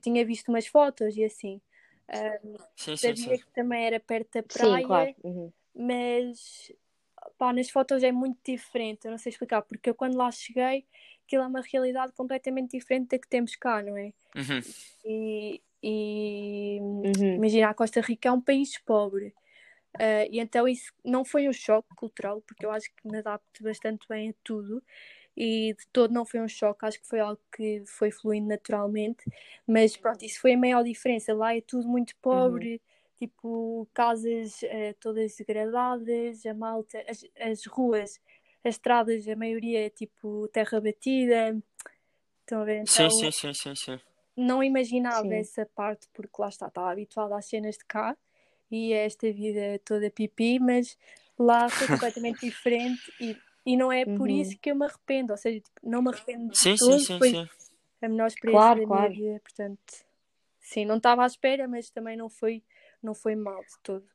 [0.02, 1.62] tinha visto umas fotos e assim.
[2.10, 3.40] Um, Sim, sim, sabia sim.
[3.40, 5.14] que também era perto da Sim, praia, claro.
[5.24, 5.54] Uhum.
[5.76, 6.72] mas
[7.38, 10.88] pá, nas fotos é muito diferente, eu não sei explicar, porque eu quando lá cheguei,
[11.26, 14.14] aquilo é uma realidade completamente diferente da que temos cá, não é?
[14.36, 14.64] Uhum.
[15.06, 17.38] E, e Uhum.
[17.38, 19.34] imagina, a Costa Rica é um país pobre.
[20.00, 23.64] Ah, e então isso não foi um choque cultural, porque eu acho que me adapto
[23.64, 24.84] bastante bem a tudo.
[25.40, 29.24] E de todo não foi um choque, acho que foi algo que foi fluindo naturalmente.
[29.68, 31.32] Mas pronto, isso foi a maior diferença.
[31.34, 32.82] Lá é tudo muito pobre,
[33.20, 38.20] tipo casas eh, todas degradadas, a malta, as, as ruas,
[38.64, 41.56] as estradas, a maioria é tipo terra batida.
[42.42, 42.88] Estão a ver?
[42.88, 44.00] Sim, Então, sim, sim, sim, sim.
[44.36, 45.36] não imaginava Sim.
[45.36, 48.18] essa parte porque lá está, estava habituada às cenas de cá
[48.72, 50.98] e a esta vida toda pipi, mas
[51.38, 53.36] lá foi completamente diferente e,
[53.68, 54.40] e não é por Uhum.
[54.40, 57.00] isso que eu me arrependo, ou seja, tipo, não me arrependo de Sim, sim, todo,
[57.00, 57.50] sim, foi sim.
[58.02, 59.14] a melhor experiência Claro, da claro.
[59.14, 60.06] minha vida, portanto,
[60.62, 62.64] sim, não estava à espera, mas também não foi,
[63.04, 64.08] não foi mal de todo.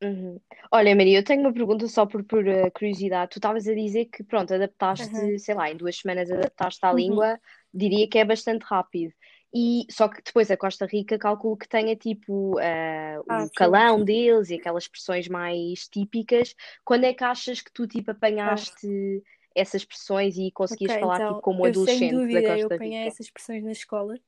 [0.00, 0.38] Uhum.
[0.70, 3.32] Olha, Maria, eu tenho uma pergunta só por, por eh, curiosidade.
[3.32, 5.38] Tu estavas a dizer que, pronto, adaptaste, Aham.
[5.40, 6.98] sei lá, em duas semanas adaptaste à Uhum.
[6.98, 7.40] língua,
[7.74, 9.12] diria que é bastante rápido.
[9.54, 13.54] E só que depois a Costa Rica calculo que tenha tipo eh, Ah, o sim.
[13.54, 16.54] calão deles e aquelas expressões mais típicas.
[16.84, 19.22] Quando é que achas que tu tipo apanhaste
[19.54, 22.68] essas expressões e conseguias Ok, falar então, tipo como eu sem adolescente da dúvida, eu
[22.68, 23.08] Costa apanhei Rica?
[23.08, 24.18] essas expressões na escola.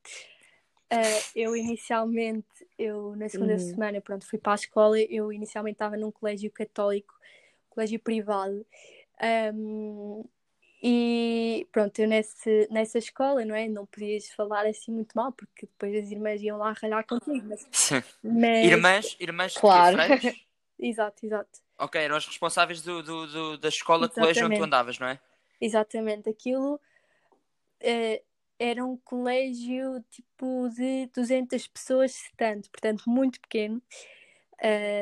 [0.91, 3.59] Ah, eu inicialmente, eu na segunda Uhum.
[3.59, 4.99] semana, pronto, fui para a escola.
[4.99, 7.13] Eu inicialmente estava num colégio católico,
[7.69, 8.65] colégio privado.
[9.21, 10.23] Ahm,
[10.81, 13.67] e pronto, eu nesse, nessa escola, não é?
[13.67, 17.47] Não podias falar assim muito mal, porque depois as irmãs iam lá ralhar contigo.
[17.47, 17.67] Mas,
[18.23, 19.53] mas- Irmãs, irmãs?
[19.57, 19.97] Claro.
[20.81, 21.59] Exato, exato.
[21.77, 24.61] Ok, eram as responsáveis do, do, do- da escola, colégio onde tu Exatamente.
[24.63, 25.19] andavas, não é?
[25.59, 26.79] Exatamente, aquilo
[27.81, 28.23] eh,
[28.57, 33.81] era um colégio tipo de 200 pessoas, tanto, portanto, muito pequeno.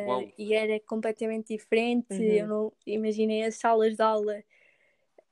[0.07, 0.31] Uau.
[0.37, 2.13] e era completamente diferente.
[2.13, 2.21] Uhum.
[2.21, 4.43] Eu não imaginei as salas de aula,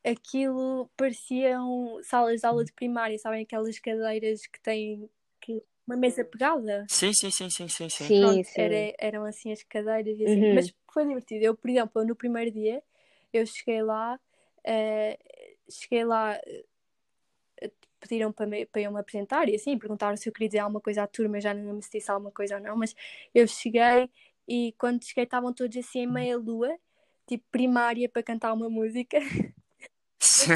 [0.05, 3.43] aquilo pareciam salas de aula de primária, sabem?
[3.43, 5.09] Aquelas cadeiras que têm
[5.41, 6.85] que- uma mesa pegada.
[6.89, 8.05] Sim, sim, sim, sim, sim, sim.
[8.07, 8.61] Sim, Pronto, sim.
[8.61, 10.41] era- eram assim as cadeiras e assim.
[10.47, 10.55] Uhum.
[10.55, 11.45] Mas foi divertido.
[11.45, 12.81] Eu, por exemplo, no primeiro dia,
[13.33, 14.19] eu cheguei lá,
[14.63, 15.19] eh,
[15.69, 16.39] cheguei lá,
[17.61, 20.59] eh, pediram para, me, para eu me apresentar e assim, perguntaram se eu queria dizer
[20.59, 22.95] alguma coisa à turma, já não se disse alguma coisa ou não, mas
[23.33, 24.09] eu cheguei
[24.47, 26.77] e quando cheguei estavam todos assim em meia lua,
[27.27, 29.17] tipo primária para cantar uma música.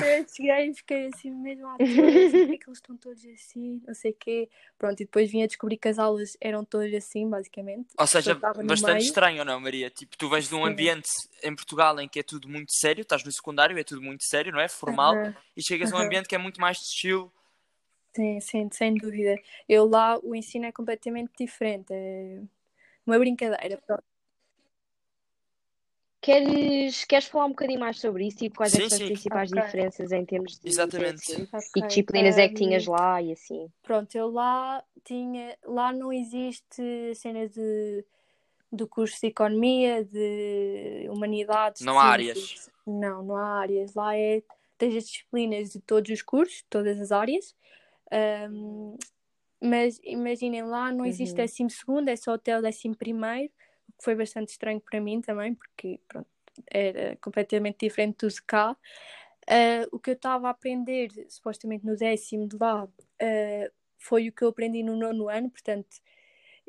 [0.04, 3.26] Eu cheguei e fiquei assim mesmo à toa, assim, porque é que eles estão todos
[3.26, 4.50] assim, não sei o quê.
[4.78, 7.90] Pronto, e depois vim a descobrir que as aulas eram todas assim, basicamente.
[7.98, 8.98] Ou seja, bastante meio.
[9.00, 9.90] estranho, não, Maria?
[9.90, 11.10] Tipo, tu vens de um ambiente
[11.44, 14.52] em Portugal em que é tudo muito sério, estás no secundário, é tudo muito sério,
[14.52, 14.68] não é?
[14.68, 15.36] Formal, Aham.
[15.56, 17.32] e chegas a um ambiente que é muito mais de estilo.
[18.16, 19.36] Sim, sim, sem dúvida.
[19.68, 21.94] Eu lá o ensino é completamente diferente.
[21.94, 22.42] É
[23.06, 23.78] uma brincadeira.
[23.86, 24.04] Pronto.
[26.22, 28.38] Queres, queres falar um bocadinho mais sobre isso?
[28.38, 29.06] Tipo, quais é Sim, são as sim.
[29.06, 29.64] principais Ok.
[29.64, 31.22] diferenças em termos de, Exatamente.
[31.22, 31.48] ensino?
[31.76, 33.72] E disciplinas é que Ahm, tinhas lá e assim?
[33.82, 35.58] Pronto, eu lá tinha.
[35.66, 38.06] Lá não existe cena de,
[38.72, 42.70] do curso de economia, de humanidades, Não há ciências.
[42.86, 43.94] Não, não há áreas.
[43.96, 44.44] Lá é.
[44.78, 47.56] Tens as disciplinas de todos os cursos, todas as áreas.
[48.12, 48.98] Ahm,
[49.62, 51.38] mas imaginem lá, não existe Uhum.
[51.38, 53.52] décimo segundo, é só até o décimo primeiro,
[54.02, 56.28] foi bastante estranho para mim também, porque pronto,
[56.70, 58.76] era completamente diferente do de cá.
[59.48, 62.88] Ah, o que eu estava a aprender, supostamente no décimo de lá,
[63.22, 65.98] ah, foi o que eu aprendi no nono ano, portanto,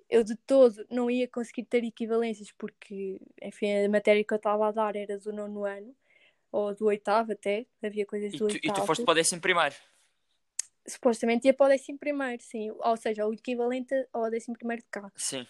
[0.08, 4.68] eu de todo não ia conseguir ter equivalências, porque, enfim, a matéria que eu estava
[4.68, 5.94] a dar era do nono ano,
[6.50, 8.86] ou do oitavo até, havia coisas E do tu, e tu oitavo.
[8.86, 9.74] foste para o décimo primeiro.
[10.86, 14.88] Supostamente ia para o décimo primeiro, sim, ou seja, o equivalente ao décimo primeiro de
[14.88, 15.12] cá.
[15.14, 15.46] Sim.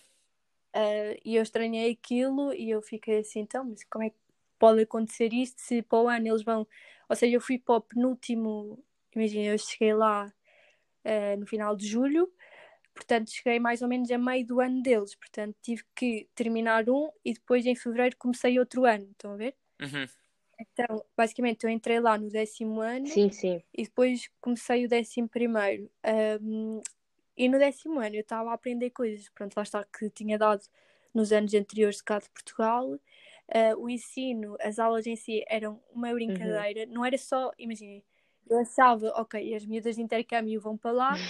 [0.75, 4.17] Ah, e eu estranhei aquilo e eu fiquei assim, então, mas como é que
[4.59, 6.67] pode acontecer isto se para o ano eles vão.
[7.09, 8.85] Ou seja, eu fui para o penúltimo.
[9.15, 10.33] Imagina, eu cheguei lá
[11.05, 12.33] ah, no final de julho,
[12.95, 15.15] portanto, cheguei mais ou menos a meio do ano deles.
[15.15, 19.09] Portanto, tive que terminar um e depois em fevereiro comecei outro ano.
[19.13, 19.57] Estão a ver?
[19.81, 20.07] Uhum.
[20.61, 23.63] Então, basicamente, eu entrei lá no décimo ano Sim, sim.
[23.73, 25.91] e depois comecei o décimo primeiro.
[26.05, 26.83] Ahm,
[27.45, 30.63] e no décimo ano eu estava a aprender coisas, pronto, lá está que tinha dado
[31.15, 32.99] nos anos anteriores de cá de Portugal.
[33.53, 38.05] Ah, o ensino, as aulas em si eram uma brincadeira, não era só, imaginem,
[38.49, 41.21] eu achava, ok, as miúdas de intercâmbio vão para lá,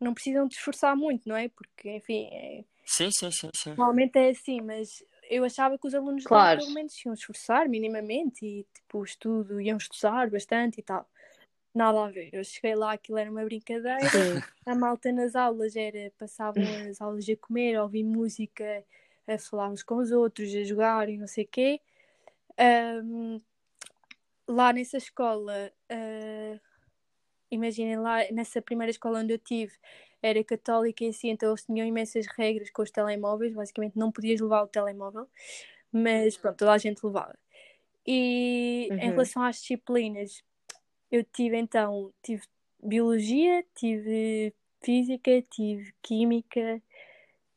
[0.00, 1.48] não precisam de esforçar muito, não é?
[1.48, 3.76] Porque, enfim, é, Sim, sim, sim, sim.
[3.76, 6.30] Normalmente é assim, mas eu achava que os alunos Claro.
[6.30, 11.08] lá pelo menos iam esforçar minimamente e tipo o estudo iam estudar bastante e tal.
[11.74, 12.30] Nada a ver.
[12.32, 14.28] Eu cheguei lá, aquilo era uma brincadeira.
[14.66, 18.84] A malta nas aulas era, passavam as aulas a comer, a ouvir música,
[19.26, 21.80] a falar uns com os outros, a jogar e não sei o quê.
[22.58, 23.38] Ahm,
[24.48, 26.60] lá nessa escola, ah,
[27.50, 29.74] imaginem lá, nessa primeira escola onde eu tive,
[30.22, 34.40] era católica e assim, então eles tinham imensas regras com os telemóveis, basicamente não podias
[34.40, 35.28] levar o telemóvel,
[35.92, 37.38] mas pronto, toda a gente levava.
[38.06, 39.12] E em Uhum.
[39.12, 40.42] relação às disciplinas,
[41.12, 42.44] eu tive então, tive
[42.82, 46.82] biologia, tive física, tive química,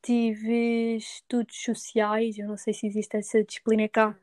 [0.03, 4.17] tive estudos sociais, eu não sei se existe essa disciplina cá,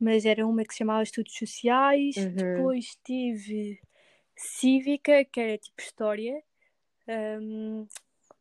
[0.00, 2.34] mas era uma que se chamava estudos sociais, Uhum.
[2.34, 3.80] depois tive
[4.36, 6.42] cívica, que era tipo história,
[7.40, 7.86] hum,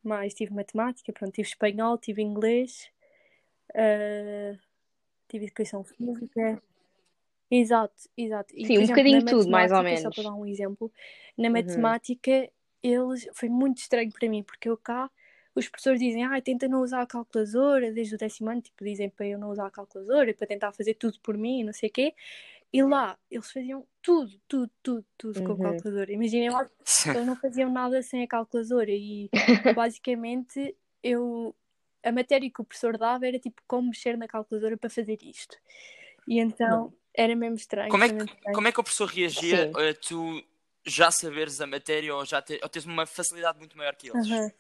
[0.04, 2.90] mais tive matemática, pronto, tive espanhol, tive inglês,
[3.76, 4.58] ah,
[5.30, 6.62] tive educação física.
[7.56, 8.52] Exato, exato.
[8.56, 10.02] E, Sim, um exemplo, bocadinho tudo, mais ou menos.
[10.02, 10.92] Só para dar um exemplo,
[11.38, 11.54] na Uhum.
[11.54, 12.50] matemática,
[12.82, 15.10] eles foi muito estranho para mim, porque eu cá,
[15.56, 19.08] os professores dizem, ah, tenta não usar a calculadora desde o décimo ano, tipo, dizem
[19.08, 21.92] para eu não usar a calculadora, para tentar fazer tudo por mim, não sei o
[21.92, 22.16] quê.
[22.74, 25.62] E lá, eles faziam tudo, tudo, tudo, tudo com a Uhum.
[25.74, 26.12] calculadora.
[26.12, 26.68] Imaginem lá,
[27.14, 29.30] eles não faziam nada sem a calculadora e
[29.72, 31.56] basicamente eu
[32.04, 35.58] a matéria que o professor dava era tipo como mexer na calculadora para fazer isto.
[36.28, 37.90] E então era mesmo estranho.
[37.90, 38.56] Como é, que, estranho.
[38.56, 39.90] como é que o professor reagia Sim.
[39.90, 40.44] a tu
[40.86, 44.28] já saberes a matéria ou já ter, ou teres uma facilidade muito maior que eles?
[44.28, 44.52] Aham.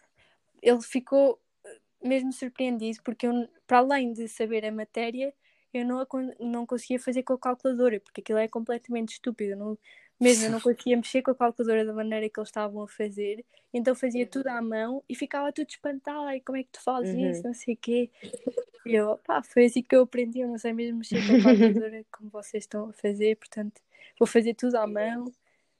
[0.61, 5.33] Ele ficou eh, mesmo surpreendido porque eu, para além de saber a matéria,
[5.73, 6.07] eu não, a
[6.39, 9.55] não conseguia fazer com a calculadora, porque aquilo é completamente estúpido.
[9.55, 9.77] Não,
[10.23, 13.43] mesmo eu não conseguia mexer com a calculadora da maneira que eles estavam a fazer,
[13.73, 16.23] então fazia tudo à mão e ficava tudo espantado.
[16.25, 17.31] Ai, como é que tu fazes Uhum.
[17.31, 17.43] isso?
[17.43, 18.09] Não sei o quê.
[18.85, 20.39] E eu, pá, foi assim que eu aprendi.
[20.39, 23.81] Eu não sei mesmo mexer com a calculadora como vocês estão a fazer, portanto,
[24.19, 25.31] vou fazer tudo à mão.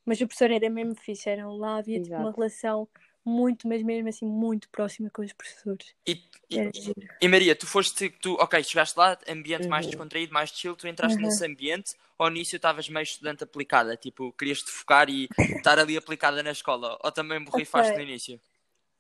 [0.06, 2.88] Mas o professor era mesmo fixe, eram lá, havia tipo, uma relação
[3.26, 5.94] muito, mas mesmo assim, muito próxima com os professores.
[6.06, 9.92] E, e, e Maria, tu foste, tu, ok, chegaste lá, ambiente mais Uhum.
[9.92, 11.26] descontraído, mais chill, tu entraste Uhum.
[11.26, 16.44] nesse ambiente, ao início estavas meio estudante aplicada, tipo, querias-te focar e estar ali aplicada
[16.44, 18.04] na escola, ou também borrifaste Ok.
[18.04, 18.40] no início?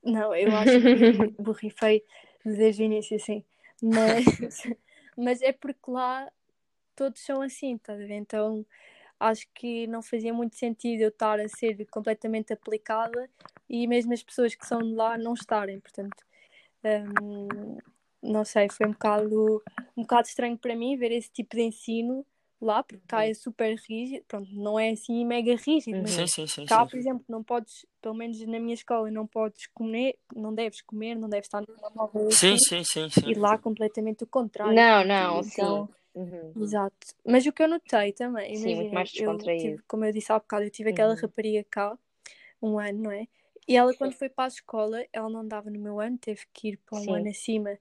[0.03, 0.83] Não, eu acho que
[1.41, 2.03] borrifei
[2.45, 3.43] desde o início, sim.
[3.81, 4.25] Mas,
[5.17, 6.29] mas é porque lá
[6.95, 8.15] todos são assim, estás a ver?
[8.15, 8.65] Então
[9.23, 13.29] acho que não fazia muito sentido eu estar a ser completamente aplicada
[13.69, 16.23] e mesmo as pessoas que são de lá não estarem, portanto,
[16.83, 17.77] hum,
[18.21, 19.63] não sei, foi um bocado,
[19.95, 22.25] um bocado estranho para mim ver esse tipo de ensino
[22.59, 26.47] lá, porque cá é super rígido, pronto, não é assim mega rígido, mas Sim, sim,
[26.47, 26.65] sim.
[26.65, 26.89] Cá, sim.
[26.89, 31.15] por exemplo, não podes, pelo menos na minha escola, não podes comer, não deves comer,
[31.15, 32.57] não deves estar no telemóvel Sim, assim.
[32.57, 33.29] sim, sim, sim.
[33.31, 34.75] E lá completamente o contrário.
[34.75, 35.93] Não, não, Então, sim.
[36.15, 36.53] Uhum.
[36.61, 37.07] Exato.
[37.25, 39.77] Mas o que eu notei também, Sim, muito mais eu descontraído.
[39.77, 41.19] tive, como eu disse há bocado, eu tive aquela Uhum.
[41.21, 41.97] rapariga cá,
[42.61, 43.27] um ano, não é?
[43.67, 46.69] E ela, quando foi para a escola, ela não andava no meu ano, teve que
[46.69, 47.13] ir para um Sim.
[47.13, 47.77] ano acima.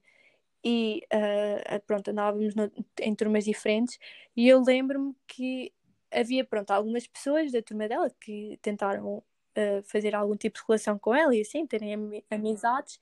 [0.65, 3.99] E ah, pronto, andávamos no- em turmas diferentes.
[4.37, 5.73] E eu lembro-me que
[6.13, 9.23] havia, pronto, algumas pessoas da turma dela que tentaram
[9.57, 13.01] ah, fazer algum tipo de relação com ela e assim, terem ami- amizades.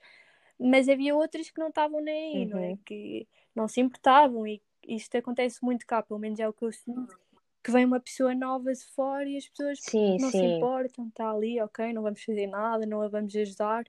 [0.58, 2.74] Mas havia outras que não estavam nem aí, não é?
[2.74, 2.78] Uhum.
[2.84, 6.72] Que não se importavam e isto acontece muito cá, pelo menos é o que eu
[6.72, 7.18] sinto,
[7.62, 10.46] que vem uma pessoa nova de fora e as pessoas Sim, não se sim.
[10.46, 13.84] importam, está ali, ok, não vamos fazer nada, não a vamos ajudar.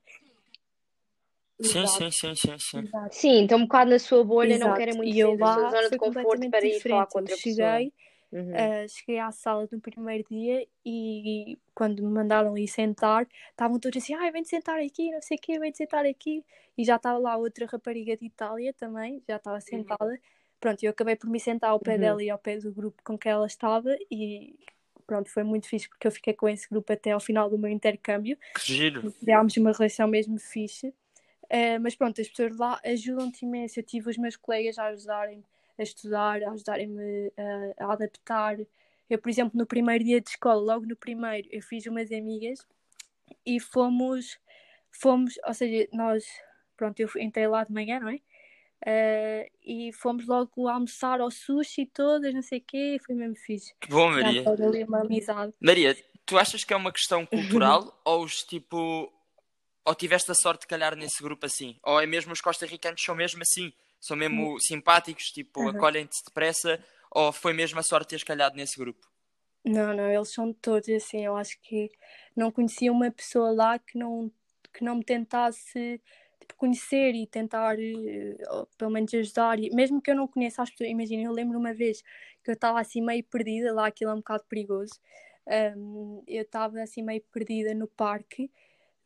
[1.62, 2.82] Sim, sim, sim, sim, sim.
[2.84, 3.15] exato.
[3.15, 5.63] Sim, estão um bocado na sua bolha, não querem muito E eu sair da sua
[5.63, 7.69] lá zona de conforto para ir falar com Eu outra pessoa.
[7.69, 7.93] cheguei,
[8.32, 8.54] Uhum.
[8.56, 14.01] ah, cheguei à sala no primeiro dia e quando me mandaram ir sentar, estavam todos
[14.01, 16.43] assim, ai, vem-te sentar aqui, não sei o quê, vem-te sentar aqui.
[16.77, 20.19] E já estava lá outra rapariga de Itália também, já estava sentada.
[20.62, 22.00] Pronto, eu acabei por me sentar ao pé Uhum.
[22.00, 24.56] dela e ao pé do grupo com que ela estava e
[25.08, 27.69] pronto, foi muito fixe porque eu fiquei com esse grupo até ao final do meu
[27.69, 28.38] intercâmbio.
[28.56, 29.12] Que giro.
[29.19, 30.93] Criámos uma relação mesmo fixe.
[31.50, 33.78] Eh, mas pronto, as pessoas lá ajudam-te imenso.
[33.80, 35.43] Eu tive os meus colegas a ajudarem-me
[35.78, 37.34] a estudar, a ajudarem-me
[37.78, 38.58] a, a adaptar.
[39.10, 42.65] Eu, por exemplo, no primeiro dia de escola, logo no primeiro, eu fiz umas amigas
[43.45, 44.39] e fomos,
[44.91, 46.24] fomos, ou seja, nós,
[46.78, 48.19] pronto, eu entrei lá de manhã, não é?
[48.85, 53.73] Eh, e fomos logo almoçar ao sushi todas, não sei o quê, foi mesmo fixe.
[53.79, 54.43] Que bom, Maria.
[55.59, 59.11] Maria, tu achas que é uma questão cultural ou os tipo.
[59.83, 61.79] Ou tiveste a sorte de calhar nesse grupo assim?
[61.83, 63.73] Ou é mesmo os costarricanos são mesmo assim?
[63.99, 65.69] São mesmo simpáticos, tipo, Uhum.
[65.69, 66.83] acolhem-te depressa?
[67.11, 69.07] Ou foi mesmo a sorte de teres calhado nesse grupo?
[69.65, 71.25] Não, não, eles são todos assim.
[71.25, 71.89] Eu acho que
[72.35, 74.31] não conhecia uma pessoa lá que não,
[74.73, 75.99] que não me tentasse
[76.41, 80.69] tipo, conhecer e tentar, uh, pelo menos ajudar, e, mesmo que eu não conheça as
[80.69, 82.01] pessoas, imagina, eu lembro uma vez
[82.43, 84.99] que eu estava assim meio perdida, lá aquilo é um bocado perigoso,
[85.77, 88.51] um, eu estava assim meio perdida no parque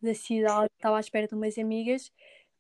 [0.02, 2.12] da cidade, estava à espera de umas amigas,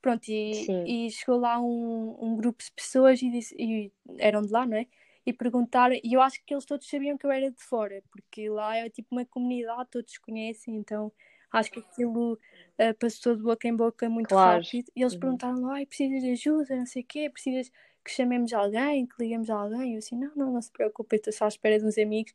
[0.01, 4.51] pronto, e, e chegou lá um, um grupo de pessoas e, disse, e eram de
[4.51, 4.87] lá, não é?
[5.25, 8.47] e perguntaram, e eu acho que eles todos sabiam que eu era de fora, porque
[8.47, 11.11] lá é tipo uma comunidade, todos conhecem, então
[11.57, 14.63] acho que aquilo uh, passou de boca em boca muito claro.
[14.63, 14.91] rápido.
[14.95, 15.19] E eles uhum.
[15.19, 17.71] perguntaram: ai, precisas de ajuda, não sei o quê, precisas
[18.03, 19.93] que chamemos alguém, que liguemos a alguém.
[19.93, 22.33] Eu assim: não, não, não se preocupe, estou só à espera de uns amigos.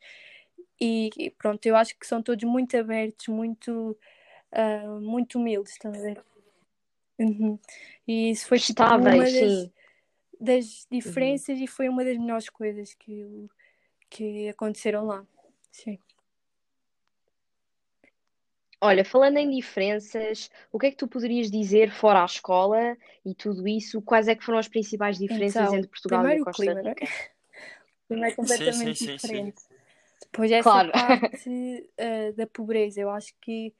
[0.80, 3.96] E, e pronto, eu acho que são todos muito abertos, muito,
[4.52, 6.22] uh, muito humildes, estão a ver?
[7.18, 7.58] Uhum.
[8.08, 9.70] E isso foi tipo, uma das,
[10.40, 10.98] das uhum.
[10.98, 11.64] diferenças uhum.
[11.64, 13.46] e foi uma das melhores coisas que,
[14.08, 15.26] que aconteceram lá.
[15.70, 15.98] Sim.
[18.80, 23.34] Olha, falando em diferenças, o que é que tu poderias dizer fora a escola e
[23.34, 24.00] tudo isso?
[24.00, 26.94] Quais é que foram as principais diferenças então, entre Portugal e Costa Rica?
[26.94, 27.04] Clima,
[28.04, 29.60] o clima é completamente sim, sim, diferente.
[29.60, 29.68] Sim,
[30.32, 30.92] Depois essa claro.
[30.92, 33.74] parte uh, da pobreza, eu acho que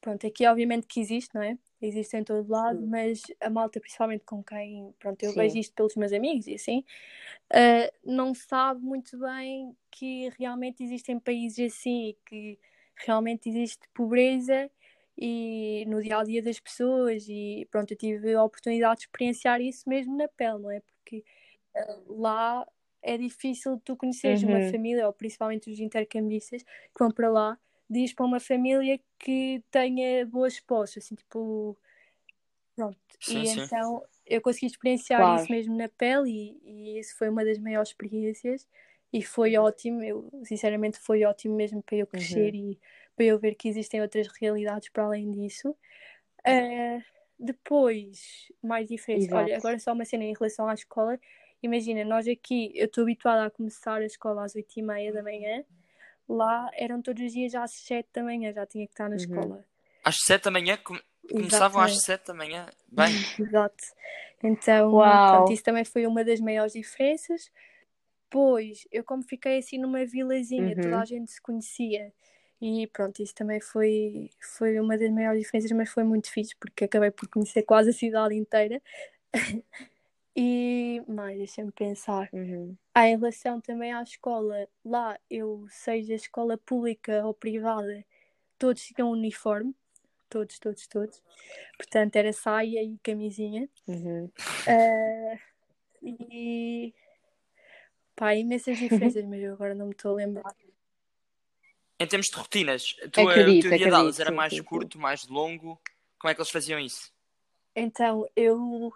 [0.00, 1.56] pronto, aqui obviamente que existe, não é?
[1.80, 2.86] existe em todo lado, Sim.
[2.86, 5.38] mas a malta, principalmente com quem pronto, eu Sim.
[5.38, 6.84] vejo isto pelos meus amigos e assim,
[7.50, 12.58] uh, não sabe muito bem que realmente existem países assim e que
[12.96, 14.70] realmente existe pobreza
[15.16, 19.60] e no dia a dia das pessoas e pronto, eu tive a oportunidade de experienciar
[19.60, 20.80] isso mesmo na pele, não é?
[20.80, 21.24] Porque
[21.74, 22.66] uh, lá
[23.04, 24.48] é difícil tu conheceres uhum.
[24.48, 29.62] uma família, ou principalmente os intercambistas que vão para lá, diz para uma família que
[29.70, 31.76] tenha boas posses, assim, tipo.
[32.74, 32.98] Pronto.
[33.20, 33.60] Sim, e sim.
[33.60, 35.42] então eu consegui experienciar claro.
[35.42, 38.66] isso mesmo na pele e, e isso foi uma das maiores experiências
[39.14, 40.02] e foi ótimo.
[40.02, 42.72] Eu, sinceramente, foi ótimo mesmo para eu crescer uhum.
[42.72, 42.78] e
[43.16, 45.70] para eu ver que existem outras realidades para além disso.
[46.46, 47.02] Uh,
[47.38, 49.32] depois, mais diferente.
[49.32, 51.18] Olha, agora só uma cena em relação à escola.
[51.62, 55.64] Imagina, nós aqui, eu estou habituada a começar a escola às 8h30 da manhã
[56.28, 59.16] lá eram todos os dias às 7 da manhã, já tinha que estar na uhum.
[59.16, 59.64] escola.
[60.04, 60.78] Às 7 da manhã?
[61.30, 62.66] Começavam às 7 da manhã?
[62.88, 63.08] Bem.
[63.38, 63.84] Exato.
[64.42, 67.50] Então, pronto, isso também foi uma das maiores diferenças.
[68.34, 70.82] Pois, eu como fiquei assim numa vilazinha, uhum.
[70.82, 72.12] toda a gente se conhecia.
[72.60, 76.82] E pronto, isso também foi, foi uma das maiores diferenças, mas foi muito fixe, porque
[76.82, 78.82] acabei por conhecer quase a cidade inteira.
[80.36, 82.28] E mais, deixa-me pensar.
[82.32, 82.76] Uhum.
[82.92, 88.04] Ah, em relação também à escola, lá eu, seja escola pública ou privada,
[88.58, 89.72] todos tinham uniforme.
[90.28, 91.22] Todos, todos, todos.
[91.76, 93.68] Portanto, era saia e camisinha.
[93.86, 94.28] Uhum.
[94.66, 95.38] Uh,
[96.02, 96.92] e
[98.14, 100.54] pá, imensas diferenças, mas eu agora não me estou a lembrar.
[101.98, 104.94] Em termos de rotinas, tu, acredito, o teu dia de aulas era mais sim, curto,
[104.94, 105.02] sim.
[105.02, 105.80] mais longo?
[106.18, 107.12] Como é que eles faziam isso?
[107.76, 108.92] Então, eu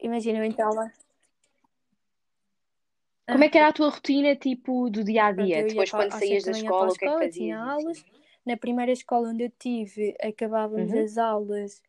[0.00, 0.92] Imagina, eu entrava.
[3.26, 5.64] Como é que era a tua rotina, tipo, do dia a dia?
[5.64, 7.34] Depois, quando saías da escola, o que é que fazias?
[7.34, 8.04] Tinha aulas.
[8.46, 11.04] Na primeira escola onde eu tive, acabávamos uhum.
[11.04, 11.82] as aulas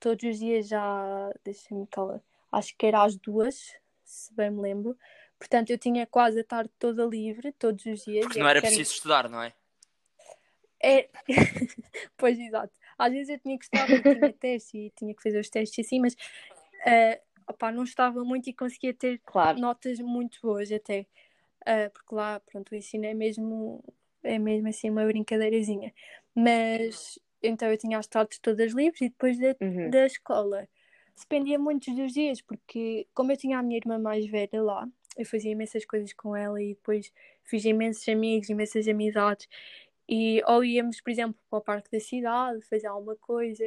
[0.00, 1.30] todos os dias já.
[1.44, 2.22] Deixa-me calar.
[2.50, 4.96] Acho que era às duas, se bem me lembro.
[5.38, 8.24] Portanto, eu tinha quase a tarde toda livre, todos os dias.
[8.24, 9.52] Porque não era preciso estudar, não é?
[10.82, 11.08] É.
[12.16, 12.72] pois, exato.
[12.98, 15.86] Às vezes eu tinha que estudar porque tinha testes e tinha que fazer os testes
[15.86, 19.58] assim, mas uh, opá, não estava muito e conseguia ter claro.
[19.58, 21.06] notas muito boas até.
[21.62, 23.84] Uh, porque lá, pronto, o ensino é mesmo,
[24.22, 25.92] é mesmo assim uma brincadeirazinha.
[26.34, 29.90] Mas então eu tinha as tardes todas livres e depois da, uhum.
[29.90, 30.68] da escola
[31.16, 35.26] dependia muito dos dias, porque como eu tinha a minha irmã mais velha lá, eu
[35.26, 37.12] fazia imensas coisas com ela e depois
[37.44, 39.48] fiz imensos amigos, imensas amizades.
[40.08, 43.64] E ou íamos, por exemplo, para o parque da cidade fazer alguma coisa,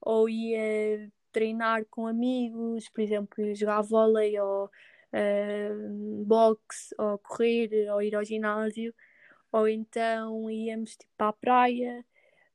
[0.00, 8.02] ou ia treinar com amigos, por exemplo, jogar vôlei ou uh, boxe ou correr ou
[8.02, 8.94] ir ao ginásio,
[9.52, 12.04] ou então íamos tipo à praia,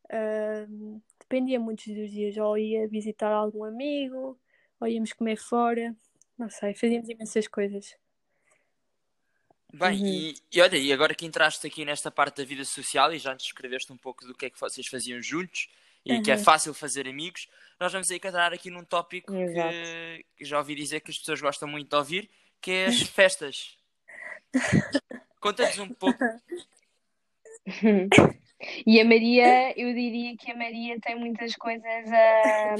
[0.05, 4.39] uh, dependia muitos dos dias, ou ia visitar algum amigo,
[4.79, 5.95] ou íamos comer fora,
[6.37, 8.00] não sei, fazíamos imensas coisas.
[9.73, 10.07] Bem, uhum.
[10.07, 13.33] e, e, olha, e agora que entraste aqui nesta parte da vida social e já
[13.33, 15.69] nos escreveste um pouco do que é que vocês faziam juntos,
[16.05, 16.23] e uhum.
[16.23, 16.43] que é uhum.
[16.43, 17.47] fácil fazer amigos,
[17.79, 21.39] nós vamos aí entrar aqui num tópico que, que, já ouvi dizer que as pessoas
[21.41, 23.77] gostam muito de ouvir, que é as festas.
[25.39, 26.19] Conta-nos um pouco.
[28.85, 32.75] E a Maria, eu diria que a Maria tem muitas coisas a,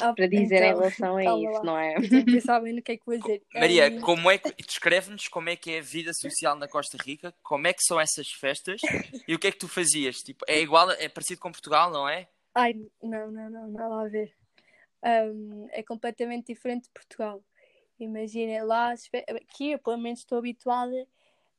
[0.00, 1.64] ah, para dizer então, em relação a isso, lá.
[1.64, 1.94] não é?
[2.24, 3.42] Pensar bem no que é que vou dizer.
[3.54, 7.34] Maria, como é que descreve-nos como é que é a vida social na Costa Rica,
[7.42, 8.80] como é que são essas festas
[9.26, 10.16] e o que é que tu fazias?
[10.16, 12.28] Tipo, é igual, é parecido com Portugal, não é?
[12.54, 14.32] Ai, não, não, não, nada a ver.
[15.04, 17.42] um, é completamente diferente de Portugal.
[17.98, 21.06] Imagina lá, aqui eu pelo menos estou habituada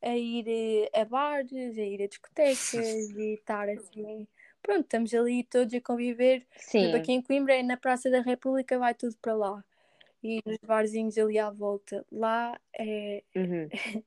[0.07, 2.71] a ir eh, a bares, a ir a discotecas
[3.17, 4.27] e estar assim.
[4.61, 6.45] Pronto, estamos ali todos a conviver.
[6.57, 6.93] Sim.
[6.93, 9.63] Aqui em Coimbra, na Praça da República, vai tudo para lá.
[10.23, 12.05] E nos barzinhos ali à volta.
[12.11, 13.69] Lá é, uhum.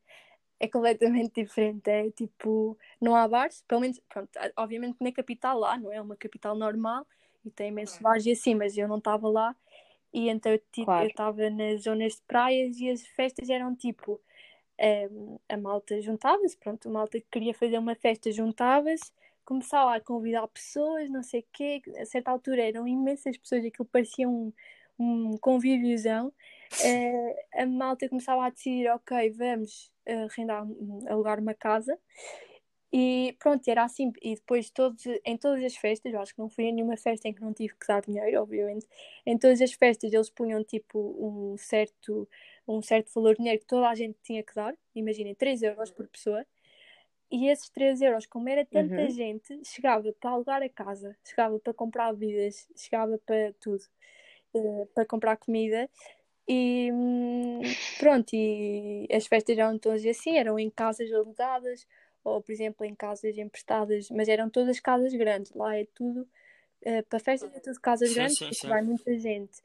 [0.59, 1.89] é completamente diferente.
[1.89, 6.17] É tipo, não há bares, pelo menos, pronto, obviamente na capital lá, não é uma
[6.17, 7.07] capital normal
[7.45, 9.57] e tem imensos bares e assim, mas eu não estava lá.
[10.13, 11.05] E então tipo, claro.
[11.05, 14.21] eu estava nas zonas de praias e as festas eram tipo
[14.81, 19.13] a, a malta juntava-se, pronto, a malta que queria fazer uma festa juntava-se,
[19.45, 23.87] começava a convidar pessoas, não sei o quê, a certa altura eram imensas pessoas, aquilo
[23.87, 24.53] parecia um,
[24.99, 30.67] um convíviozão, uh, a malta começava a decidir, ok, vamos uh, arrendar,
[31.09, 31.99] alugar uma casa,
[32.93, 34.13] e pronto, era assim.
[34.21, 37.29] E depois, todos, em todas as festas, eu acho que não fui em nenhuma festa
[37.29, 38.87] em que não tive que dar dinheiro, obviamente.
[39.25, 42.29] Em todas as festas, eles punham tipo um certo
[42.67, 45.91] um certo valor de dinheiro que toda a gente tinha que dar, imaginem, 3 euros
[45.91, 46.47] por pessoa,
[47.31, 49.11] e esses 3 euros, como era tanta uhum.
[49.11, 53.83] gente, chegava para alugar a casa, chegava para comprar bebidas, chegava para tudo,
[54.55, 55.89] uh, para comprar comida,
[56.49, 57.61] e hum,
[57.99, 61.87] pronto, e as festas eram todas assim, eram em casas alugadas,
[62.25, 67.03] ou por exemplo em casas emprestadas, mas eram todas casas grandes, lá é tudo, uh,
[67.09, 68.69] para festas é tudo casas sim, grandes, sim, porque sim.
[68.69, 69.61] vai muita gente.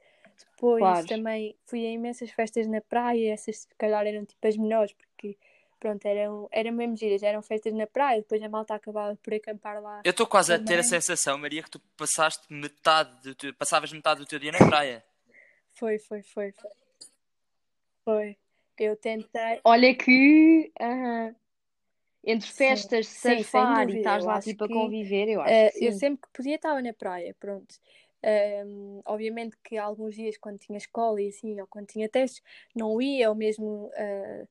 [0.50, 1.06] Depois claro.
[1.06, 5.36] também fui a imensas festas na praia, essas se calhar eram tipo as menores, porque
[5.78, 9.80] pronto, eram, eram mesmo giras, eram festas na praia, depois a malta acabava por acampar
[9.80, 10.02] lá.
[10.04, 10.64] Eu estou quase também.
[10.64, 14.38] a ter a sensação, Maria, que tu passaste metade do teu, passavas metade do teu
[14.38, 15.04] dia na praia.
[15.74, 16.70] Foi, foi, foi, foi.
[18.04, 18.36] Foi.
[18.78, 19.60] Eu tentei.
[19.64, 20.72] Olha que.
[20.80, 21.34] Uh -huh.
[22.26, 25.78] Entre festas, sim, surfar e estás lá tipo a conviver, eu acho.
[25.78, 27.76] Uh, eu sempre que podia estava na praia, pronto.
[28.66, 32.42] Um, obviamente que alguns dias, quando tinha escola e assim, ou quando tinha testes,
[32.74, 34.48] não ia, ou mesmo, uh,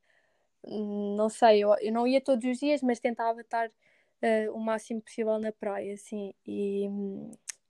[1.17, 5.01] não sei, eu, eu, não ia todos os dias, mas tentava estar uh, o máximo
[5.01, 6.89] possível na praia, assim, e,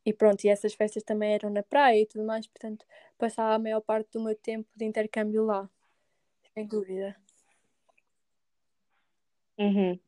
[0.06, 2.86] e pronto, e essas festas também eram na praia e tudo mais, portanto,
[3.18, 5.68] passava a maior parte do meu tempo de intercâmbio lá,
[6.54, 7.16] sem dúvida.
[9.58, 10.00] Uhum.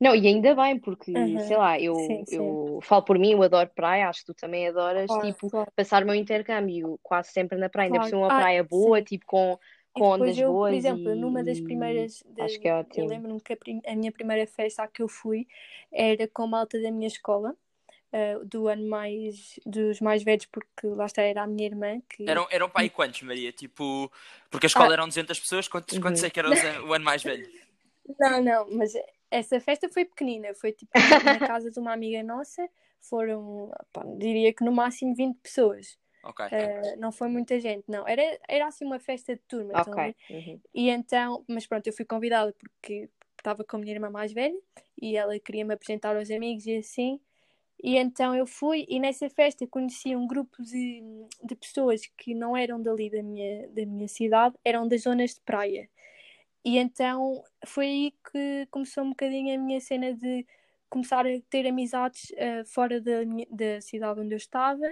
[0.00, 1.40] Não, e ainda bem, porque, uhum.
[1.40, 2.36] sei lá, eu, sim, sim.
[2.36, 5.72] eu falo por mim, eu adoro praia, acho que tu também adoras, claro, tipo, claro.
[5.74, 8.04] passar o meu intercâmbio quase sempre na praia, claro.
[8.04, 9.04] ainda por ser uma ah, praia boa, sim.
[9.04, 9.58] tipo, com,
[9.92, 10.70] com ondas eu, boas.
[10.70, 11.14] Por exemplo, e...
[11.16, 12.22] numa das primeiras.
[12.28, 12.42] De...
[12.42, 13.04] Acho que é ótimo.
[13.04, 13.82] Eu lembro-me que a, prim...
[13.84, 15.48] a, minha primeira festa a que eu fui
[15.92, 17.54] era com a malta da minha escola.
[18.10, 22.00] Uh, do ano mais dos mais velhos, porque lá está, era a minha irmã.
[22.08, 22.26] Que...
[22.26, 23.52] Eram, eram para aí quantos, Maria?
[23.52, 24.10] Tipo,
[24.50, 24.92] porque a escola ah.
[24.94, 26.00] eram 200 pessoas, quantos, uhum.
[26.00, 26.48] quantos é que era
[26.86, 27.46] o ano mais velho?
[28.18, 28.92] Não, não, mas
[29.30, 30.90] essa festa foi pequenina, foi tipo
[31.24, 32.68] na casa de uma amiga nossa,
[33.00, 35.98] foram, pá, diria que no máximo 20 pessoas.
[36.24, 36.46] Okay.
[36.46, 38.06] Uh, não foi muita gente, não.
[38.06, 39.80] Era, era assim uma festa de turma.
[39.80, 40.14] Okay.
[40.30, 40.60] Uhum.
[40.74, 44.58] E então, mas pronto, eu fui convidada porque estava com a minha irmã mais velha
[45.00, 47.20] e ela queria me apresentar aos amigos e assim.
[47.82, 51.00] E então eu fui e nessa festa conheci um grupo de,
[51.44, 55.40] de pessoas que não eram dali da minha, da minha cidade, eram das zonas de
[55.40, 55.88] praia.
[56.64, 60.46] E então foi aí que começou um bocadinho a minha cena de
[60.90, 64.86] começar a ter amizades uh, fora da, da cidade onde eu estava.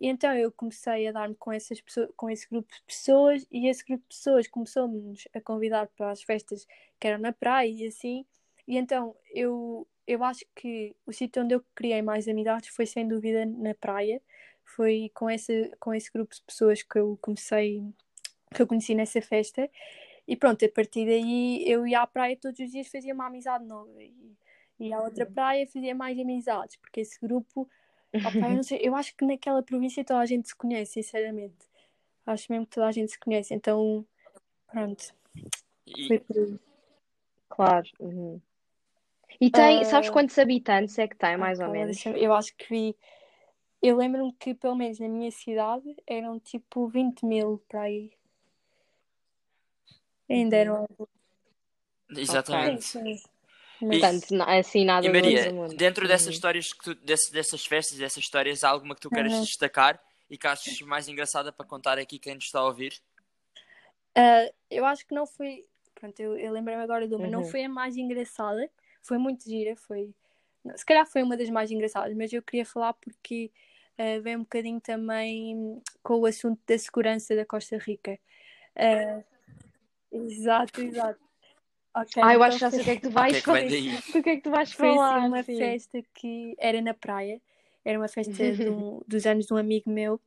[0.00, 3.68] E então eu comecei a dar-me com, essas pessoas, com esse grupo de pessoas e
[3.68, 6.66] esse grupo de pessoas começou-nos a convidar para as festas
[7.00, 8.26] que eram na praia e assim.
[8.66, 13.08] E então eu, eu acho que o sítio onde eu criei mais amizades foi sem
[13.08, 14.20] dúvida na praia.
[14.64, 17.82] Foi com esse, com esse grupo de pessoas que eu comecei,
[18.54, 19.70] que eu conheci nessa festa.
[20.26, 23.64] E pronto, a partir daí eu ia à praia todos os dias, fazia uma amizade
[23.64, 24.02] nova.
[24.02, 24.36] E,
[24.78, 25.32] e à outra uhum.
[25.32, 27.68] praia fazia mais amizades, porque esse grupo,
[28.12, 31.66] opa, eu, sei, eu, acho que naquela província toda a gente se conhece, sinceramente.
[32.26, 34.04] Acho mesmo que toda a gente se conhece, então
[34.66, 35.14] pronto.
[36.08, 36.58] Foi por aí.
[37.48, 37.86] Claro.
[38.00, 38.40] Uhum.
[39.40, 39.84] E tem, uh...
[39.84, 42.04] sabes quantos habitantes é que tem, mais ou menos?
[42.06, 42.96] Eu acho que vi.
[43.82, 48.10] Eu lembro-me que, pelo menos na minha cidade, eram tipo 20 mil para aí.
[50.28, 50.86] Ainda eram.
[50.98, 51.06] Uhum.
[52.10, 52.98] Exatamente.
[52.98, 53.20] Okay.
[53.78, 56.08] Portanto, assim nada e Maria, dentro uhum.
[56.08, 59.42] dessas histórias, que tu, desse, dessas festas, dessas histórias, há alguma que tu queres uhum.
[59.42, 60.00] destacar
[60.30, 62.94] e que achas mais engraçada para contar aqui quem nos está a ouvir?
[64.16, 65.64] Uh, eu acho que não foi.
[65.94, 67.30] Pronto, eu, eu lembrei-me agora de uma, uhum.
[67.30, 68.68] não foi a mais engraçada,
[69.02, 70.14] foi muito gira, foi.
[70.74, 73.50] Se calhar foi uma das mais engraçadas, mas eu queria falar porque
[73.98, 78.18] uh, vem um bocadinho também com o assunto da segurança da Costa Rica.
[78.74, 79.35] Uh,
[80.24, 81.20] Exato, exato.
[81.96, 83.62] Okay, ah, eu então acho que já sei o que é que tu vais falar.
[84.14, 85.20] O que é que tu vais foi, falar?
[85.20, 87.40] Foi uma festa que era na praia,
[87.84, 88.32] era uma festa
[88.70, 90.20] um, dos anos de um amigo meu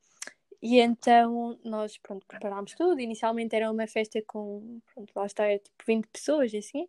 [0.62, 3.00] e então nós, pronto, preparámos tudo.
[3.00, 6.88] Inicialmente era uma festa com, pronto, lá está, era tipo 20 pessoas, assim.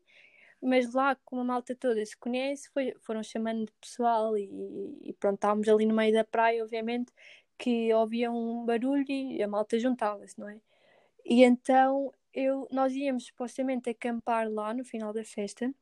[0.62, 4.50] Mas lá, como a malta toda se conhece, foi, foram chamando de pessoal e,
[5.02, 7.12] e pronto, estávamos ali no meio da praia, obviamente,
[7.56, 10.58] que ouvia um barulho e a malta juntava-se, não é?
[11.24, 15.72] E então eu, nós íamos supostamente acampar lá no final da festa,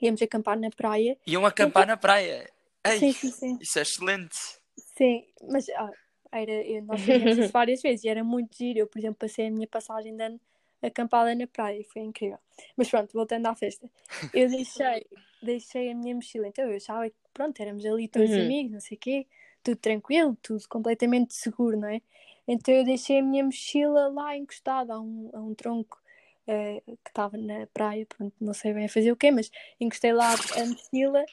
[0.00, 1.16] íamos acampar na praia.
[1.26, 1.94] Iam acampar então...
[1.94, 2.50] na praia?
[2.84, 3.58] Ei, sim, sim, sim.
[3.60, 4.36] Isso é excelente.
[4.76, 5.90] Sim, mas ah,
[6.32, 8.80] era, eu, nós fizemos isso várias vezes e era muito giro.
[8.80, 10.40] Eu, por exemplo, passei a minha passagem de ano
[10.82, 12.38] acampada na praia e foi incrível.
[12.76, 13.90] Mas pronto, voltando à festa,
[14.32, 15.06] eu deixei,
[15.42, 16.46] deixei a minha mochila.
[16.46, 18.42] Então eu achava que pronto, éramos ali todos uhum.
[18.42, 19.26] amigos, não sei o quê,
[19.62, 22.00] tudo tranquilo, tudo completamente seguro, não é?
[22.46, 25.98] Então eu deixei a minha mochila lá encostada a um, a um tronco
[26.46, 30.32] uh, que estava na praia, pronto, não sei bem fazer o quê, mas encostei lá
[30.32, 31.24] a mochila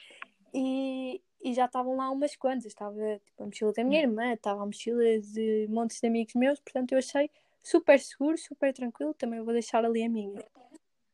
[0.54, 2.66] e, e já estavam lá umas quantas.
[2.66, 4.10] Estava tipo, a mochila da minha hum.
[4.10, 7.30] irmã, estava a mochila de montes de amigos meus, portanto eu achei
[7.62, 9.14] super seguro, super tranquilo.
[9.14, 10.42] Também vou deixar ali a minha.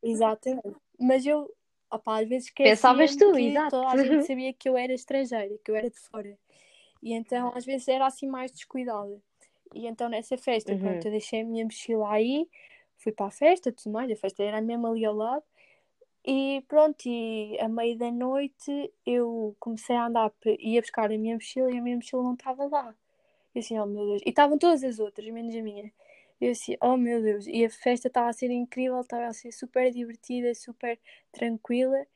[0.03, 0.76] Exatamente.
[0.99, 1.53] Mas eu,
[1.90, 3.70] opa, às vezes Pensavas tu, que exato.
[3.70, 6.38] toda a gente sabia que eu era estrangeira, que eu era de fora.
[7.03, 9.20] E então às vezes era assim mais descuidada.
[9.74, 10.78] E então nessa festa, uhum.
[10.78, 12.48] pronto, eu deixei a minha mochila aí,
[12.96, 15.44] fui para a festa, tudo mais, a festa era mesmo ali ao lado.
[16.26, 21.34] E pronto, e a meio da noite eu comecei a andar, ia buscar a minha
[21.34, 22.94] mochila e a minha mochila não estava lá.
[23.54, 24.22] E assim, oh meu Deus.
[24.26, 25.90] E estavam todas as outras, menos a minha.
[26.40, 27.46] Eu assim, oh meu Deus.
[27.46, 30.98] E a festa estava a ser incrível, estava a ser super divertida, super
[31.32, 32.06] tranquila.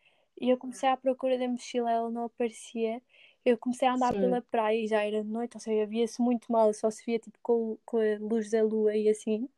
[0.40, 3.00] E eu comecei à procura da mochila, ela não aparecia.
[3.44, 4.20] Eu comecei a andar Sim.
[4.20, 7.18] pela praia e já era de noite, ou seja, via-se muito mal, só se via
[7.18, 9.48] tipo com, com a luz da lua e assim.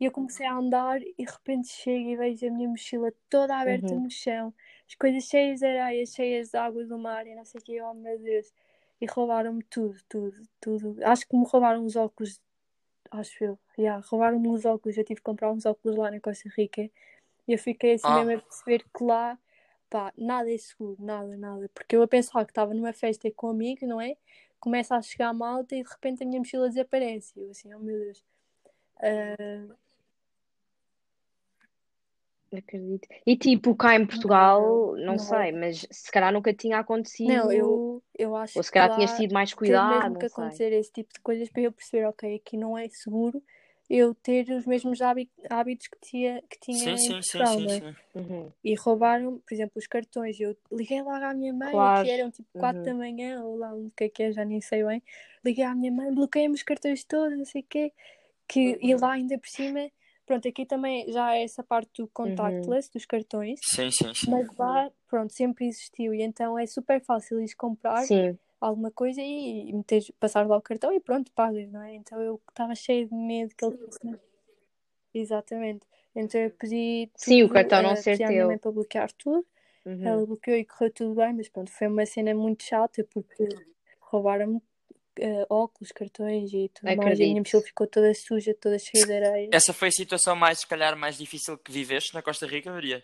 [0.00, 3.56] E eu comecei a andar e de repente chego e vejo a minha mochila toda
[3.56, 4.04] aberta uhum.
[4.04, 4.54] no chão,
[4.86, 7.80] as coisas cheias de areia, cheias de água do mar e não sei o que,
[7.82, 8.52] oh meu Deus.
[9.00, 10.96] E roubaram-me tudo, tudo, tudo.
[11.04, 12.40] Acho que me roubaram os óculos,
[13.10, 13.58] acho eu.
[13.76, 16.82] Yeah, roubaram-me os óculos, eu tive que comprar uns óculos lá na Costa Rica.
[17.46, 18.24] E eu fiquei assim ah.
[18.24, 19.38] mesmo a perceber que lá,
[19.88, 21.70] pá, nada é seguro, nada, nada.
[21.74, 24.16] Porque eu a pensar que estava numa festa com amigos, não é?
[24.60, 27.32] Começa a chegar malta e de repente a minha mochila desaparece.
[27.36, 28.24] Eu assim, oh meu Deus.
[28.98, 29.74] Uh,
[32.56, 33.06] Acredito.
[33.26, 37.28] E tipo, cá em Portugal, não, não sei, mas se calhar nunca tinha acontecido.
[37.28, 40.02] Não, eu, eu acho Ou se calhar tinhas tido mais cuidado.
[40.02, 43.42] Mesmo que acontecer esse tipo de coisas para eu perceber, ok, aqui não é seguro
[43.88, 47.80] eu ter os mesmos hábitos que tinha, que tinha sim, em Portugal, sim, sim, é?
[47.80, 47.96] sim.
[48.14, 48.52] Uhum.
[48.62, 50.38] E roubaram, por exemplo, os cartões.
[50.38, 52.04] Eu liguei logo à minha mãe, claro.
[52.04, 52.84] que eram tipo 4 uhum.
[52.84, 55.02] da manhã, ou lá o que é que é, já nem sei bem.
[55.44, 57.92] Liguei à minha mãe, bloqueei-me os cartões todos, não sei o quê.
[58.46, 58.78] Que, uhum.
[58.82, 59.90] E lá ainda por cima
[60.28, 62.92] Pronto, aqui também já é essa parte do contactless, uhum.
[62.92, 63.60] dos cartões.
[63.64, 64.30] Sim, sim, sim.
[64.30, 66.12] Mas lá, pronto, sempre existiu.
[66.12, 68.38] E então é super fácil ir comprar sim.
[68.60, 71.94] Alguma coisa e meter, passar lá o cartão e pronto, pagas, não é?
[71.94, 73.98] Então eu estava cheio de medo que ele fosse.
[75.14, 75.86] Exatamente.
[76.14, 77.10] Então eu pedi.
[77.12, 78.58] Tudo, sim, o cartão não uh, ser teu.
[78.58, 79.46] para bloquear tudo.
[79.84, 80.06] Uhum.
[80.06, 83.48] Ela bloqueou e correu tudo bem, mas pronto, foi uma cena muito chata porque
[84.00, 87.04] roubaram-me uh, óculos, cartões e tudo Acredito.
[87.04, 87.18] mais.
[87.18, 89.48] E a minha mochila ficou toda suja, toda cheia de areia.
[89.52, 93.02] Essa foi a situação mais, se calhar, mais difícil que viveste na Costa Rica, Maria?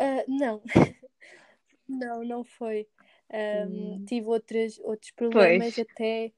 [0.00, 0.62] Uh, não.
[1.88, 2.86] não, não foi.
[3.32, 4.04] Um, hum.
[4.06, 5.78] Tive outras, outros problemas pois.
[5.78, 6.32] até.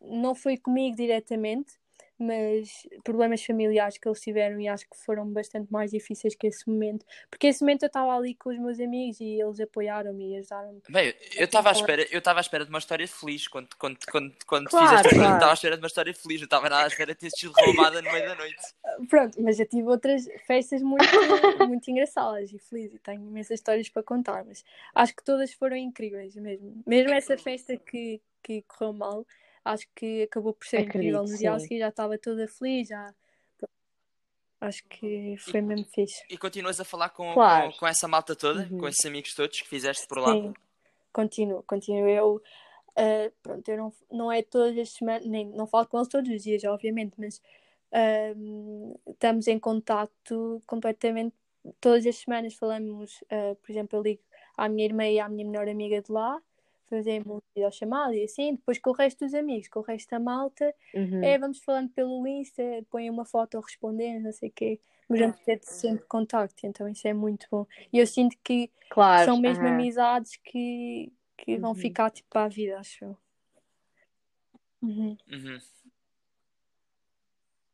[0.00, 1.78] Não foi comigo diretamente,
[2.18, 6.68] mas problemas familiares que eles tiveram e acho que foram bastante mais difíceis que esse
[6.68, 7.04] momento.
[7.28, 10.80] Porque esse momento eu estava ali com os meus amigos e eles apoiaram-me e ajudaram-me.
[10.88, 13.98] Bem, eu estava à espera, eu estava à espera de uma história feliz quando, quando,
[14.10, 15.34] quando, quando claro, fizeste claro.
[15.34, 17.52] estava à espera de uma história feliz, não estava nada à espera de ter sido
[17.52, 18.62] roubada no meio da noite.
[19.08, 21.04] Pronto, mas eu tive outras festas muito,
[21.66, 25.76] muito engraçadas e felizes e tenho imensas histórias para contar, mas acho que todas foram
[25.76, 26.82] incríveis mesmo.
[26.86, 29.26] Mesmo essa festa que, que correu mal
[29.64, 31.24] acho que acabou por ser Acredito, incrível.
[31.24, 33.14] No dia a seguir já estava toda feliz, já.
[34.60, 36.22] Acho que foi e, mesmo fixe.
[36.30, 37.72] E continuas a falar com, claro.
[37.72, 38.78] com, com, essa malta toda, uhum.
[38.78, 40.32] com esses amigos todos que fizeste por lá?
[40.32, 40.54] Sim,
[41.12, 42.08] continuo, continuo.
[42.08, 46.08] Eu, uh, pronto, eu não, não é todas as semanas, nem, não falo com eles
[46.08, 47.42] todos os dias, obviamente, mas
[47.92, 51.34] uh, estamos em contato completamente
[51.78, 52.54] todas as semanas.
[52.54, 54.22] Falamos, uh, por exemplo, eu ligo
[54.56, 56.40] à minha irmã e à minha melhor amiga de lá
[56.94, 60.72] fazemos videochamada e assim, depois com o resto dos amigos, com o resto da malta,
[60.94, 61.22] uhum.
[61.22, 65.40] é, vamos falando pelo Insta, põe uma foto respondendo, não sei o quê, mas vamos
[65.40, 67.66] ter sempre contacto, então isso é muito bom.
[67.92, 69.70] E eu sinto que claro, são mesmo uhum.
[69.70, 71.76] amizades que, que vão uhum.
[71.76, 73.16] ficar tipo para a vida, acho eu.
[74.82, 75.16] Uhum.
[75.30, 75.58] Uhum.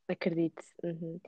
[0.08, 0.62] Acredito.
[0.82, 1.20] Uhum.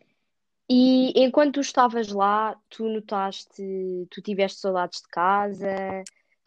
[0.68, 3.62] E enquanto tu estavas lá, tu notaste,
[4.10, 6.02] tu tiveste saudades de casa,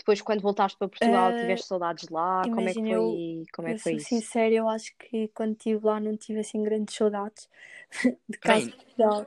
[0.05, 2.43] depois quando voltaste para Portugal uh, tiveste saudades lá?
[2.43, 4.09] Como é que foi, eu, como é que foi isso?
[4.09, 7.49] sincero, eu acho que quando estive lá não tive assim grandes saudades
[8.29, 9.25] de casa de Portugal.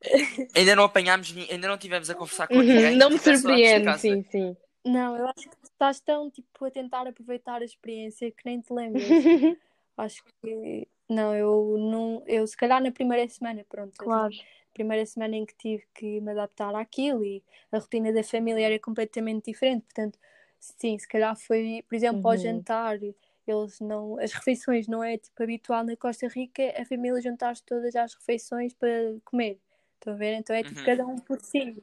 [0.54, 2.96] Ainda não apanhámos, ainda não tivemos a conversar com uhum, ninguém.
[2.96, 4.56] Não me surpreende, sim, sim.
[4.84, 8.72] Não, eu acho que estás tão tipo a tentar aproveitar a experiência que nem te
[8.72, 9.02] lembras.
[9.96, 13.96] acho que não, eu não, eu se calhar na primeira semana, pronto.
[13.96, 14.32] Claro.
[14.76, 18.78] Primeira semana em que tive que me adaptar àquilo e a rotina da família era
[18.78, 20.18] completamente diferente, portanto,
[20.60, 22.28] sim, se calhar foi, por exemplo, uhum.
[22.28, 22.98] ao jantar,
[23.46, 27.96] eles não, as refeições não é tipo habitual na Costa Rica, a família juntar-se todas
[27.96, 29.58] às refeições para comer.
[29.94, 30.34] Estão a ver?
[30.34, 30.84] Então é tipo uhum.
[30.84, 31.82] cada um por si.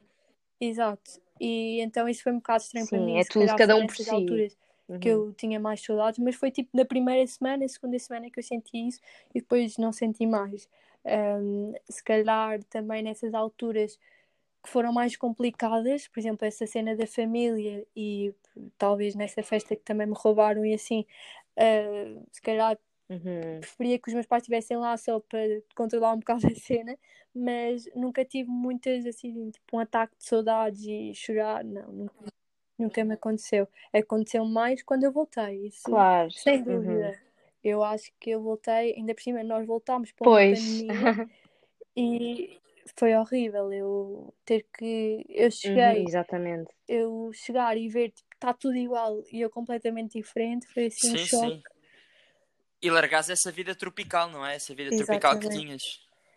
[0.61, 1.19] Exato.
[1.41, 3.19] E então isso foi um bocado estranho Sim, para mim.
[3.19, 4.07] É tudo cada um por si.
[4.07, 4.55] Alturas
[4.87, 4.99] uhum.
[4.99, 8.43] que eu tinha mais saudades, mas foi tipo na primeira semana, segunda semana que eu
[8.43, 8.99] senti isso
[9.33, 10.69] e depois não senti mais.
[11.05, 13.99] Um, se calhar também nessas alturas
[14.63, 18.33] que foram mais complicadas, por exemplo, essa cena da família e
[18.77, 21.05] talvez nessa festa que também me roubaram e assim,
[21.57, 22.77] uh, se calhar
[23.09, 23.59] uhum.
[23.59, 26.97] preferia que os meus pais estivessem lá só para controlar um bocado a cena,
[27.35, 32.25] mas nunca tive muitas assim, tipo um ataque de saudades e chorar, não, nunca,
[32.79, 33.67] nunca me aconteceu.
[33.91, 36.31] Aconteceu mais quando eu voltei, isso, claro.
[36.31, 36.63] sem uhum.
[36.63, 37.09] dúvida.
[37.09, 37.32] Uhum.
[37.63, 40.59] Eu acho que eu voltei, ainda por cima, nós voltámos para pois.
[40.59, 40.87] pandemia
[41.95, 42.59] e
[42.97, 45.25] foi horrível eu ter que.
[45.29, 46.01] Eu cheguei.
[46.01, 46.71] Uhum, exatamente.
[46.87, 51.07] Eu chegar e ver que tipo, está tudo igual e eu completamente diferente, foi assim
[51.07, 51.55] sim, um choque.
[51.55, 51.63] Sim.
[52.81, 54.55] E largares essa vida tropical, não é?
[54.55, 55.21] Essa vida Exatamente.
[55.21, 55.81] tropical que tinhas.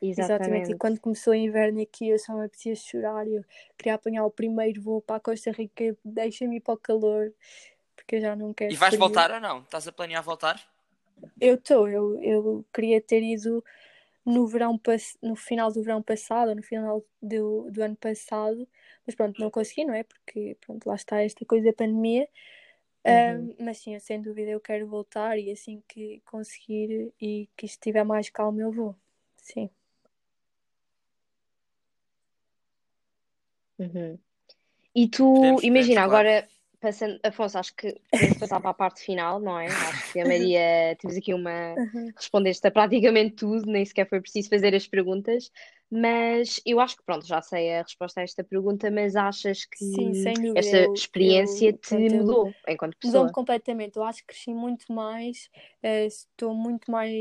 [0.00, 0.70] Exatamente.
[0.70, 0.72] Exatamente.
[0.72, 3.26] E quando começou o inverno aqui, eu só me apetecia chorar.
[3.26, 3.44] Eu
[3.76, 7.32] queria apanhar o primeiro voo para a Costa Rica, deixa-me ir para o calor,
[7.96, 8.72] porque eu já não quero.
[8.72, 9.00] E vais frio.
[9.00, 9.62] voltar ou não?
[9.62, 10.75] Estás a planear voltar?
[11.40, 13.64] Eu estou, eu, eu queria ter ido
[14.24, 14.80] no verão
[15.22, 18.66] no final do verão passado, no final do, do ano passado,
[19.06, 20.02] mas pronto, não consegui, não é?
[20.02, 22.28] Porque pronto, lá está esta coisa da pandemia.
[23.06, 23.54] Uhum.
[23.60, 28.04] Um, mas sim, sem dúvida eu quero voltar e assim que conseguir e que estiver
[28.04, 28.96] mais calmo eu vou.
[29.36, 29.70] Sim.
[33.78, 34.18] Uhum.
[34.94, 36.48] E tu, podemos, imagina, podemos, agora
[36.80, 39.66] passando, Afonso, acho que podemos passar para a parte final, não é?
[39.66, 41.74] Acho que a Maria, temos aqui uma.
[41.74, 42.10] Uhum.
[42.14, 45.50] Respondeste a praticamente tudo, nem sequer foi preciso fazer as perguntas,
[45.90, 49.84] mas eu acho que, pronto, já sei a resposta a esta pergunta, mas achas que
[49.84, 50.12] Sim,
[50.56, 53.12] esta eu, experiência eu, te mudou enquanto pessoa?
[53.12, 55.48] Mudou-me completamente, eu acho que cresci muito mais,
[55.84, 57.12] uh, estou muito mais,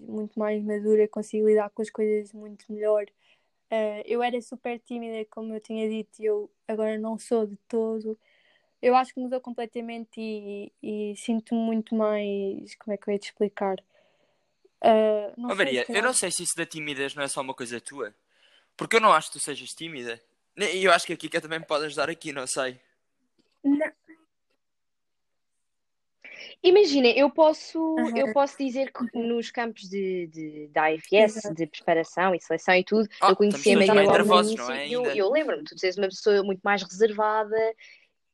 [0.00, 3.04] muito mais madura, consigo lidar com as coisas muito melhor.
[3.70, 7.56] Uh, eu era super tímida, como eu tinha dito, e eu agora não sou de
[7.68, 8.18] todo
[8.84, 12.74] eu acho que mudou completamente e, e sinto-me muito mais.
[12.74, 13.76] Como é que eu ia te explicar?
[14.82, 17.54] Uh, não oh, Maria, eu não sei se isso da timidez não é só uma
[17.54, 18.14] coisa tua.
[18.76, 20.20] Porque eu não acho que tu sejas tímida.
[20.54, 22.78] E eu acho que a Kika também me pode ajudar aqui, não sei.
[23.64, 23.90] Não.
[26.62, 28.16] Imagina, eu posso, uhum.
[28.16, 31.54] eu posso dizer que nos campos de, de, da AFS, Exato.
[31.54, 34.70] de preparação e seleção e tudo, oh, eu conhecia a Maria logo no início.
[34.72, 37.56] É, eu, eu lembro-me, tu dizes uma pessoa muito mais reservada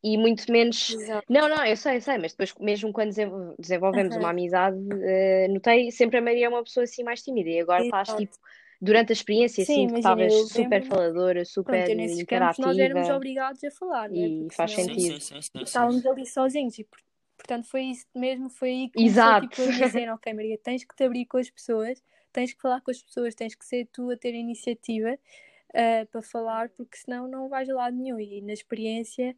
[0.03, 0.91] e muito menos.
[0.91, 1.27] Exato.
[1.29, 3.13] Não, não, eu sei, eu sei, mas depois, mesmo quando
[3.59, 4.21] desenvolvemos uhum.
[4.21, 7.85] uma amizade, uh, notei sempre a Maria é uma pessoa assim mais tímida e agora
[7.85, 8.03] Exato.
[8.03, 8.37] estás tipo.
[8.83, 12.67] Durante a experiência, Sim, assim, estavas super faladora, super Pronto, interativa.
[12.67, 14.17] nós éramos obrigados a falar, né?
[14.17, 15.21] E faz sentido.
[15.21, 16.89] Sim, sim, sim, estávamos ali sozinhos e,
[17.37, 19.49] portanto, foi isso mesmo, foi aí que começou, Exato.
[19.49, 22.81] tipo, a dizer, ok, Maria, tens que te abrir com as pessoas, tens que falar
[22.81, 26.97] com as pessoas, tens que ser tu a ter a iniciativa uh, para falar, porque
[26.97, 28.19] senão não vais a lado nenhum.
[28.19, 29.37] E na experiência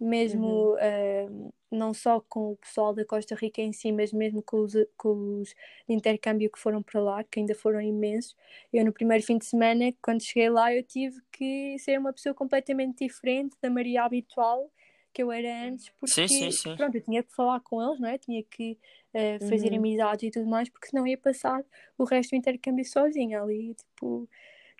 [0.00, 1.48] mesmo uhum.
[1.48, 4.72] uh, não só com o pessoal da Costa Rica em si, mas mesmo com os,
[4.96, 5.50] com os
[5.88, 8.34] de intercâmbio que foram para lá, que ainda foram imensos.
[8.72, 12.34] Eu, no primeiro fim de semana, quando cheguei lá, eu tive que ser uma pessoa
[12.34, 14.70] completamente diferente da Maria habitual
[15.12, 16.76] que eu era antes, porque sim, sim, sim.
[16.76, 18.16] Pronto, eu tinha que falar com eles, não é?
[18.16, 18.78] Tinha que
[19.12, 19.78] uh, fazer uhum.
[19.78, 21.64] amizades e tudo mais, porque senão ia passar
[21.98, 24.28] o resto do intercâmbio sozinha ali, tipo,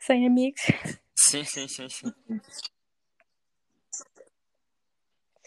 [0.01, 0.62] sem amigos.
[1.16, 2.12] Sim, sim, sim, sim.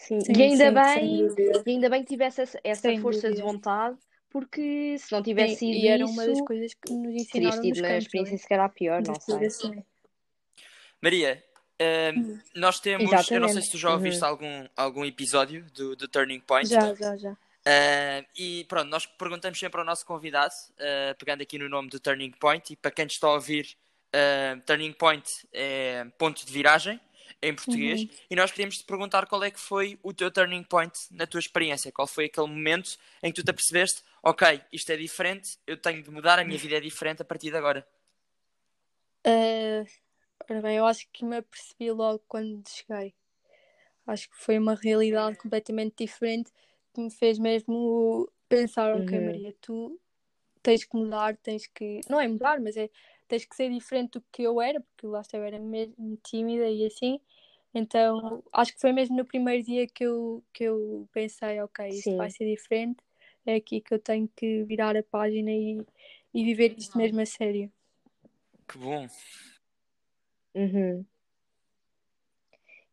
[0.06, 1.28] Sim, sim e ainda sim, bem,
[1.66, 3.36] e ainda bem que tivesse essa, essa força dúvida.
[3.36, 3.96] de vontade,
[4.28, 7.96] porque se não tivesse sido e era uma das coisas que nos ensinaram tido uma
[7.96, 9.46] experiência se calhar pior, não sei.
[9.46, 9.82] Assim.
[11.00, 11.42] Maria,
[11.80, 13.32] uh, nós temos, Exatamente.
[13.32, 14.28] eu não sei se tu já ouviste uhum.
[14.28, 16.68] algum, algum episódio do, do Turning Point.
[16.68, 17.30] Já, já, já.
[17.32, 21.98] Uh, e pronto, nós perguntamos sempre ao nosso convidado, uh, pegando aqui no nome do
[21.98, 23.74] Turning Point, e para quem está a ouvir,
[24.14, 27.00] uh, Turning Point é ponto de viragem
[27.48, 28.08] em português, uhum.
[28.30, 31.40] e nós queríamos te perguntar qual é que foi o teu turning point na tua
[31.40, 35.76] experiência, qual foi aquele momento em que tu te apercebeste, ok, isto é diferente, eu
[35.76, 37.86] tenho de mudar, a minha vida é diferente a partir de agora.
[39.26, 39.86] Uh,
[40.50, 43.14] ora bem, eu acho que me apercebi logo quando cheguei.
[44.06, 46.50] Acho que foi uma realidade completamente diferente
[46.92, 49.26] que me fez mesmo pensar, ok, Uhum.
[49.26, 49.98] Maria, tu
[50.62, 52.00] tens que mudar, tens que.
[52.08, 52.90] Não é mudar, mas é
[53.26, 56.68] tens que ser diferente do que eu era, porque lá está eu era mesmo tímida
[56.68, 57.20] e assim.
[57.74, 62.02] Então acho que foi mesmo no primeiro dia que eu, que eu pensei, ok, isto
[62.02, 62.16] Sim.
[62.16, 62.98] vai ser diferente,
[63.44, 65.82] é aqui que eu tenho que virar a página e,
[66.32, 67.70] e viver isto mesmo a sério.
[68.68, 69.08] Que bom.
[70.54, 71.04] Uhum.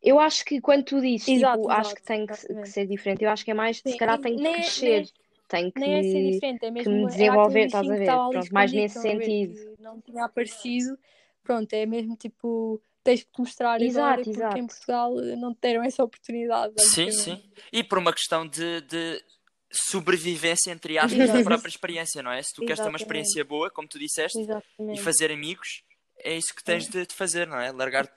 [0.02, 2.86] Eu acho que quando tu dizes, Exato, tipo, acho exato, que tem que, que ser
[2.88, 5.10] diferente, eu acho que é mais, se Sim, calhar e tem que nem é- crescer,
[5.48, 8.00] tem que, Nem é ser diferente, é que mesmo me era desenvolver, estás a que
[8.00, 8.06] ver?
[8.30, 9.76] Pronto, mais nesse sentido.
[9.76, 10.98] que não tinha aparecido.
[11.44, 14.58] Pronto, é mesmo tipo, tens que te mostrar agora Exato, porque exato.
[14.58, 17.42] em Portugal eh, não te deram essa oportunidade, Sim, sim.
[17.72, 19.22] E por uma questão de, de
[19.70, 21.44] sobrevivência, entre aspas, da Exato.
[21.44, 22.42] própria experiência, não é?
[22.42, 23.02] Se tu queres ter uma Exatamente.
[23.02, 25.00] experiência boa, como tu disseste, e Exatamente.
[25.02, 25.82] fazer amigos,
[26.18, 27.72] é isso que tens de, de fazer, não é?
[27.72, 28.12] Largar.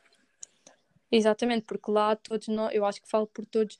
[1.11, 3.77] Exatamente, porque lá todos nós, eu acho que falo por todos,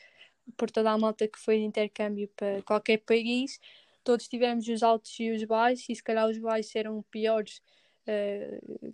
[0.56, 3.60] por toda a malta que foi de intercâmbio para qualquer país,
[4.04, 7.62] todos tivemos os altos e os baixos, e se calhar os baixos eram piores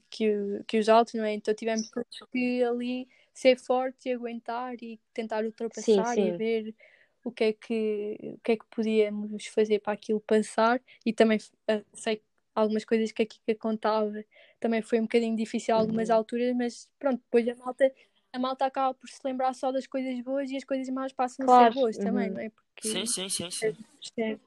[0.10, 1.34] que, que os altos, não é?
[1.34, 6.38] Então tivemos todos que ali ser fortes e aguentar e tentar ultrapassar e sim.
[6.38, 6.76] ver
[7.24, 11.38] o que é que, o que é que podíamos fazer para aquilo passar e também
[11.68, 12.24] eh, sei que
[12.56, 14.24] algumas coisas que a Kika contava
[14.60, 16.16] também foi um bocadinho difícil a algumas Uhum.
[16.16, 17.92] alturas, mas pronto, depois a malta
[18.34, 21.46] a malta acaba por se lembrar só das coisas boas e as coisas más passam
[21.46, 22.36] a Claro, ser boas também, uhum.
[22.36, 22.50] não é?
[22.50, 23.76] Porque Sim, sim, sim, sim.
[24.18, 24.38] é-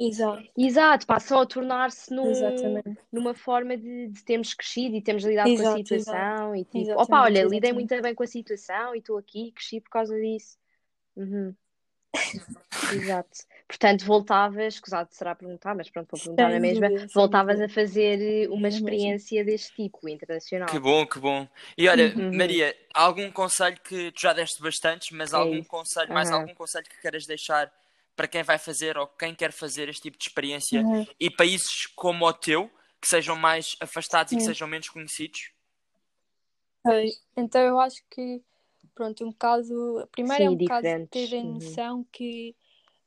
[0.00, 2.32] Exato, Exato, passam a tornar-se num,
[3.12, 6.78] numa forma de, de termos crescido e termos lidado com a Exato, situação e tipo,
[6.80, 7.74] Exatamente, opa, olha, lidei exatamente.
[7.74, 10.56] muito bem com a situação e estou aqui, cresci por causa disso.
[11.16, 11.54] Uhum.
[12.90, 13.28] Exato.
[13.68, 18.48] Portanto, voltavas, escusado será perguntar, mas pronto, vou perguntar na mesma, voltavas a fazer eh,
[18.48, 18.86] uma mesmo.
[18.88, 20.70] experiência deste tipo, internacional.
[20.70, 21.46] Que bom, que bom.
[21.76, 22.30] E olha, Uhum.
[22.36, 25.70] Maria, algum conselho que tu já deste bastantes, mas É algum isso.
[25.70, 27.72] conselho, mais algum conselho que queiras deixar
[28.20, 31.06] para quem vai fazer ou quem quer fazer este tipo de experiência Uhum.
[31.18, 35.52] e países como o teu, que sejam mais afastados e que sejam menos conhecidos?
[37.34, 38.42] Então eu acho que,
[38.94, 40.06] pronto, um bocado.
[40.12, 41.30] Primeiro é Sim, um bocado diferentes.
[41.30, 41.54] terem Uhum.
[41.54, 42.54] noção que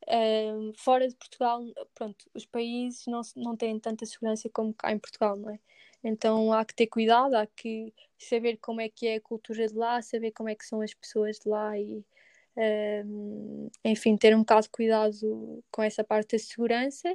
[0.08, 1.62] ehm, fora de Portugal,
[1.94, 5.60] pronto, os países não, não têm tanta segurança como cá em Portugal, não é?
[6.04, 9.76] Então há que ter cuidado, há que saber como é que é a cultura de
[9.76, 12.04] lá, saber como é que são as pessoas de lá e,
[12.58, 17.12] ehm, enfim, ter um bocado de cuidado com essa parte da segurança.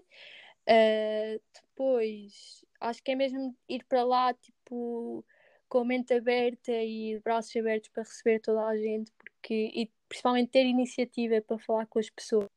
[0.68, 5.24] Uh, depois, acho que é mesmo ir para lá, tipo,
[5.68, 9.90] com a mente aberta e de braços abertos para receber toda a gente, porque, e
[10.08, 12.48] principalmente ter iniciativa para falar com as pessoas,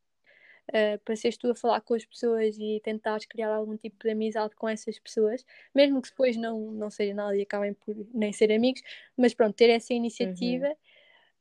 [0.70, 4.12] uh, para seres tu a falar com as pessoas e tentares criar algum tipo de
[4.12, 8.34] amizade com essas pessoas, mesmo que depois não, não seja nada e acabem por nem
[8.34, 8.82] ser amigos,
[9.16, 10.76] mas pronto, ter essa iniciativa.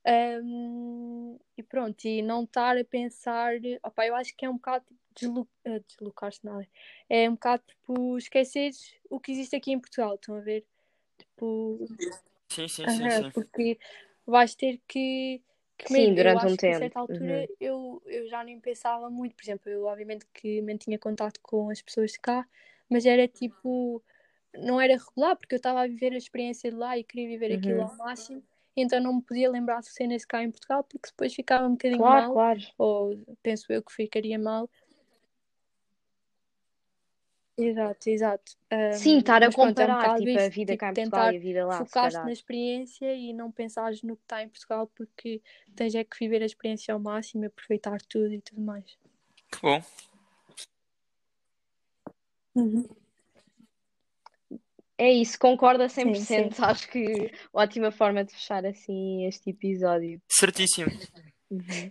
[0.07, 4.85] Um, e pronto, e não estar a pensar, opa, eu acho que é um bocado
[4.87, 6.67] tipo, deslo uh, deslocar-se nada,
[7.09, 10.65] é um bocado tipo esqueceres o que existe aqui em Portugal, estão a ver?
[11.19, 11.87] Tipo,
[12.49, 13.31] Sim, sim, sim, aham, sim.
[13.33, 13.79] porque
[14.27, 15.43] vais ter que,
[15.77, 16.79] que Sim, durante um acho que a tempo.
[16.79, 21.41] certa altura eu, eu já nem pensava muito, por exemplo, eu obviamente que mantinha contato
[21.43, 22.49] com as pessoas de cá,
[22.89, 24.03] mas era tipo,
[24.55, 27.53] não era regular, porque eu estava a viver a experiência de lá e queria viver
[27.53, 27.89] aquilo Uhum.
[27.89, 28.43] ao máximo,
[28.77, 31.99] então não me podia lembrar de cenas cá em Portugal, porque depois ficava um bocadinho
[31.99, 32.61] Claro, mal, claro.
[32.79, 34.69] ou penso eu que ficaria mal.
[37.57, 38.53] Exato, exato.
[38.93, 40.91] Sim, Um, estar a mas pronto, é um comparar tipo, a isso, vida tipo, cá
[40.91, 42.25] em Portugal tentar e a vida lá, calhar.
[42.25, 45.43] na experiência e não pensares no que está em Portugal, porque
[45.77, 48.97] tens é que viver a experiência ao máximo, aproveitar tudo e tudo mais.
[49.51, 49.83] Que bom.
[55.03, 56.17] É isso, concordo a Sim, 100%.
[56.25, 56.49] sim.
[56.63, 60.21] Acho que ótima forma de fechar assim este episódio.
[60.29, 60.91] Certíssimo.
[61.51, 61.91] Uhum.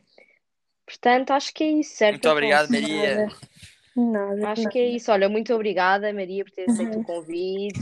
[0.86, 2.70] Portanto, acho que é isso, certo, Muito obrigado?
[2.70, 3.16] Maria.
[3.16, 3.38] Nada,
[3.96, 4.72] nada, Acho nada.
[4.72, 5.12] que é isso.
[5.12, 7.02] Olha, muito obrigada, Maria, por teres aceito Uhum.
[7.02, 7.82] o convite,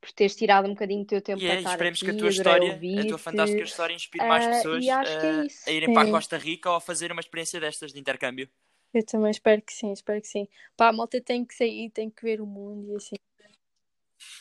[0.00, 2.10] por teres tirado um badinho do teu tempo E para é, estar esperemos que a
[2.10, 2.18] aqui.
[2.18, 5.68] tua história, a tua fantástica história, inspire mais Ah, pessoas que é a, isso.
[5.68, 6.12] a irem para a Sim.
[6.12, 8.48] Costa Rica ou a fazer uma experiência destas de intercâmbio.
[8.92, 10.46] Eu também espero que sim, espero que sim.
[10.76, 13.14] Pá, a malta tem que sair, tem que ver o mundo e assim.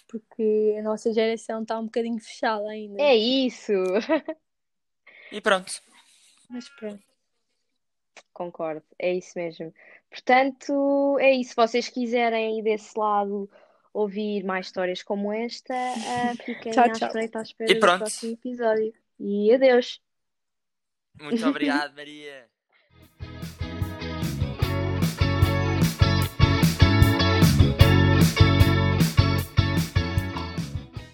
[0.10, 3.02] Porque a nossa geração está um bocadinho fechada ainda.
[3.02, 3.72] É isso.
[5.32, 5.72] E pronto.
[6.50, 7.04] Mas pronto.
[8.34, 9.72] Concordo, é isso mesmo.
[10.10, 11.52] Portanto, é isso.
[11.52, 13.48] Se vocês quiserem ir desse lado
[13.94, 17.08] ouvir mais histórias como esta, ah, fiquem Tchau, à tchau.
[17.08, 17.98] espreita à espera E do pronto.
[18.00, 18.94] próximo episódio.
[19.20, 20.02] E adeus.
[21.22, 22.50] Muito obrigado, Maria.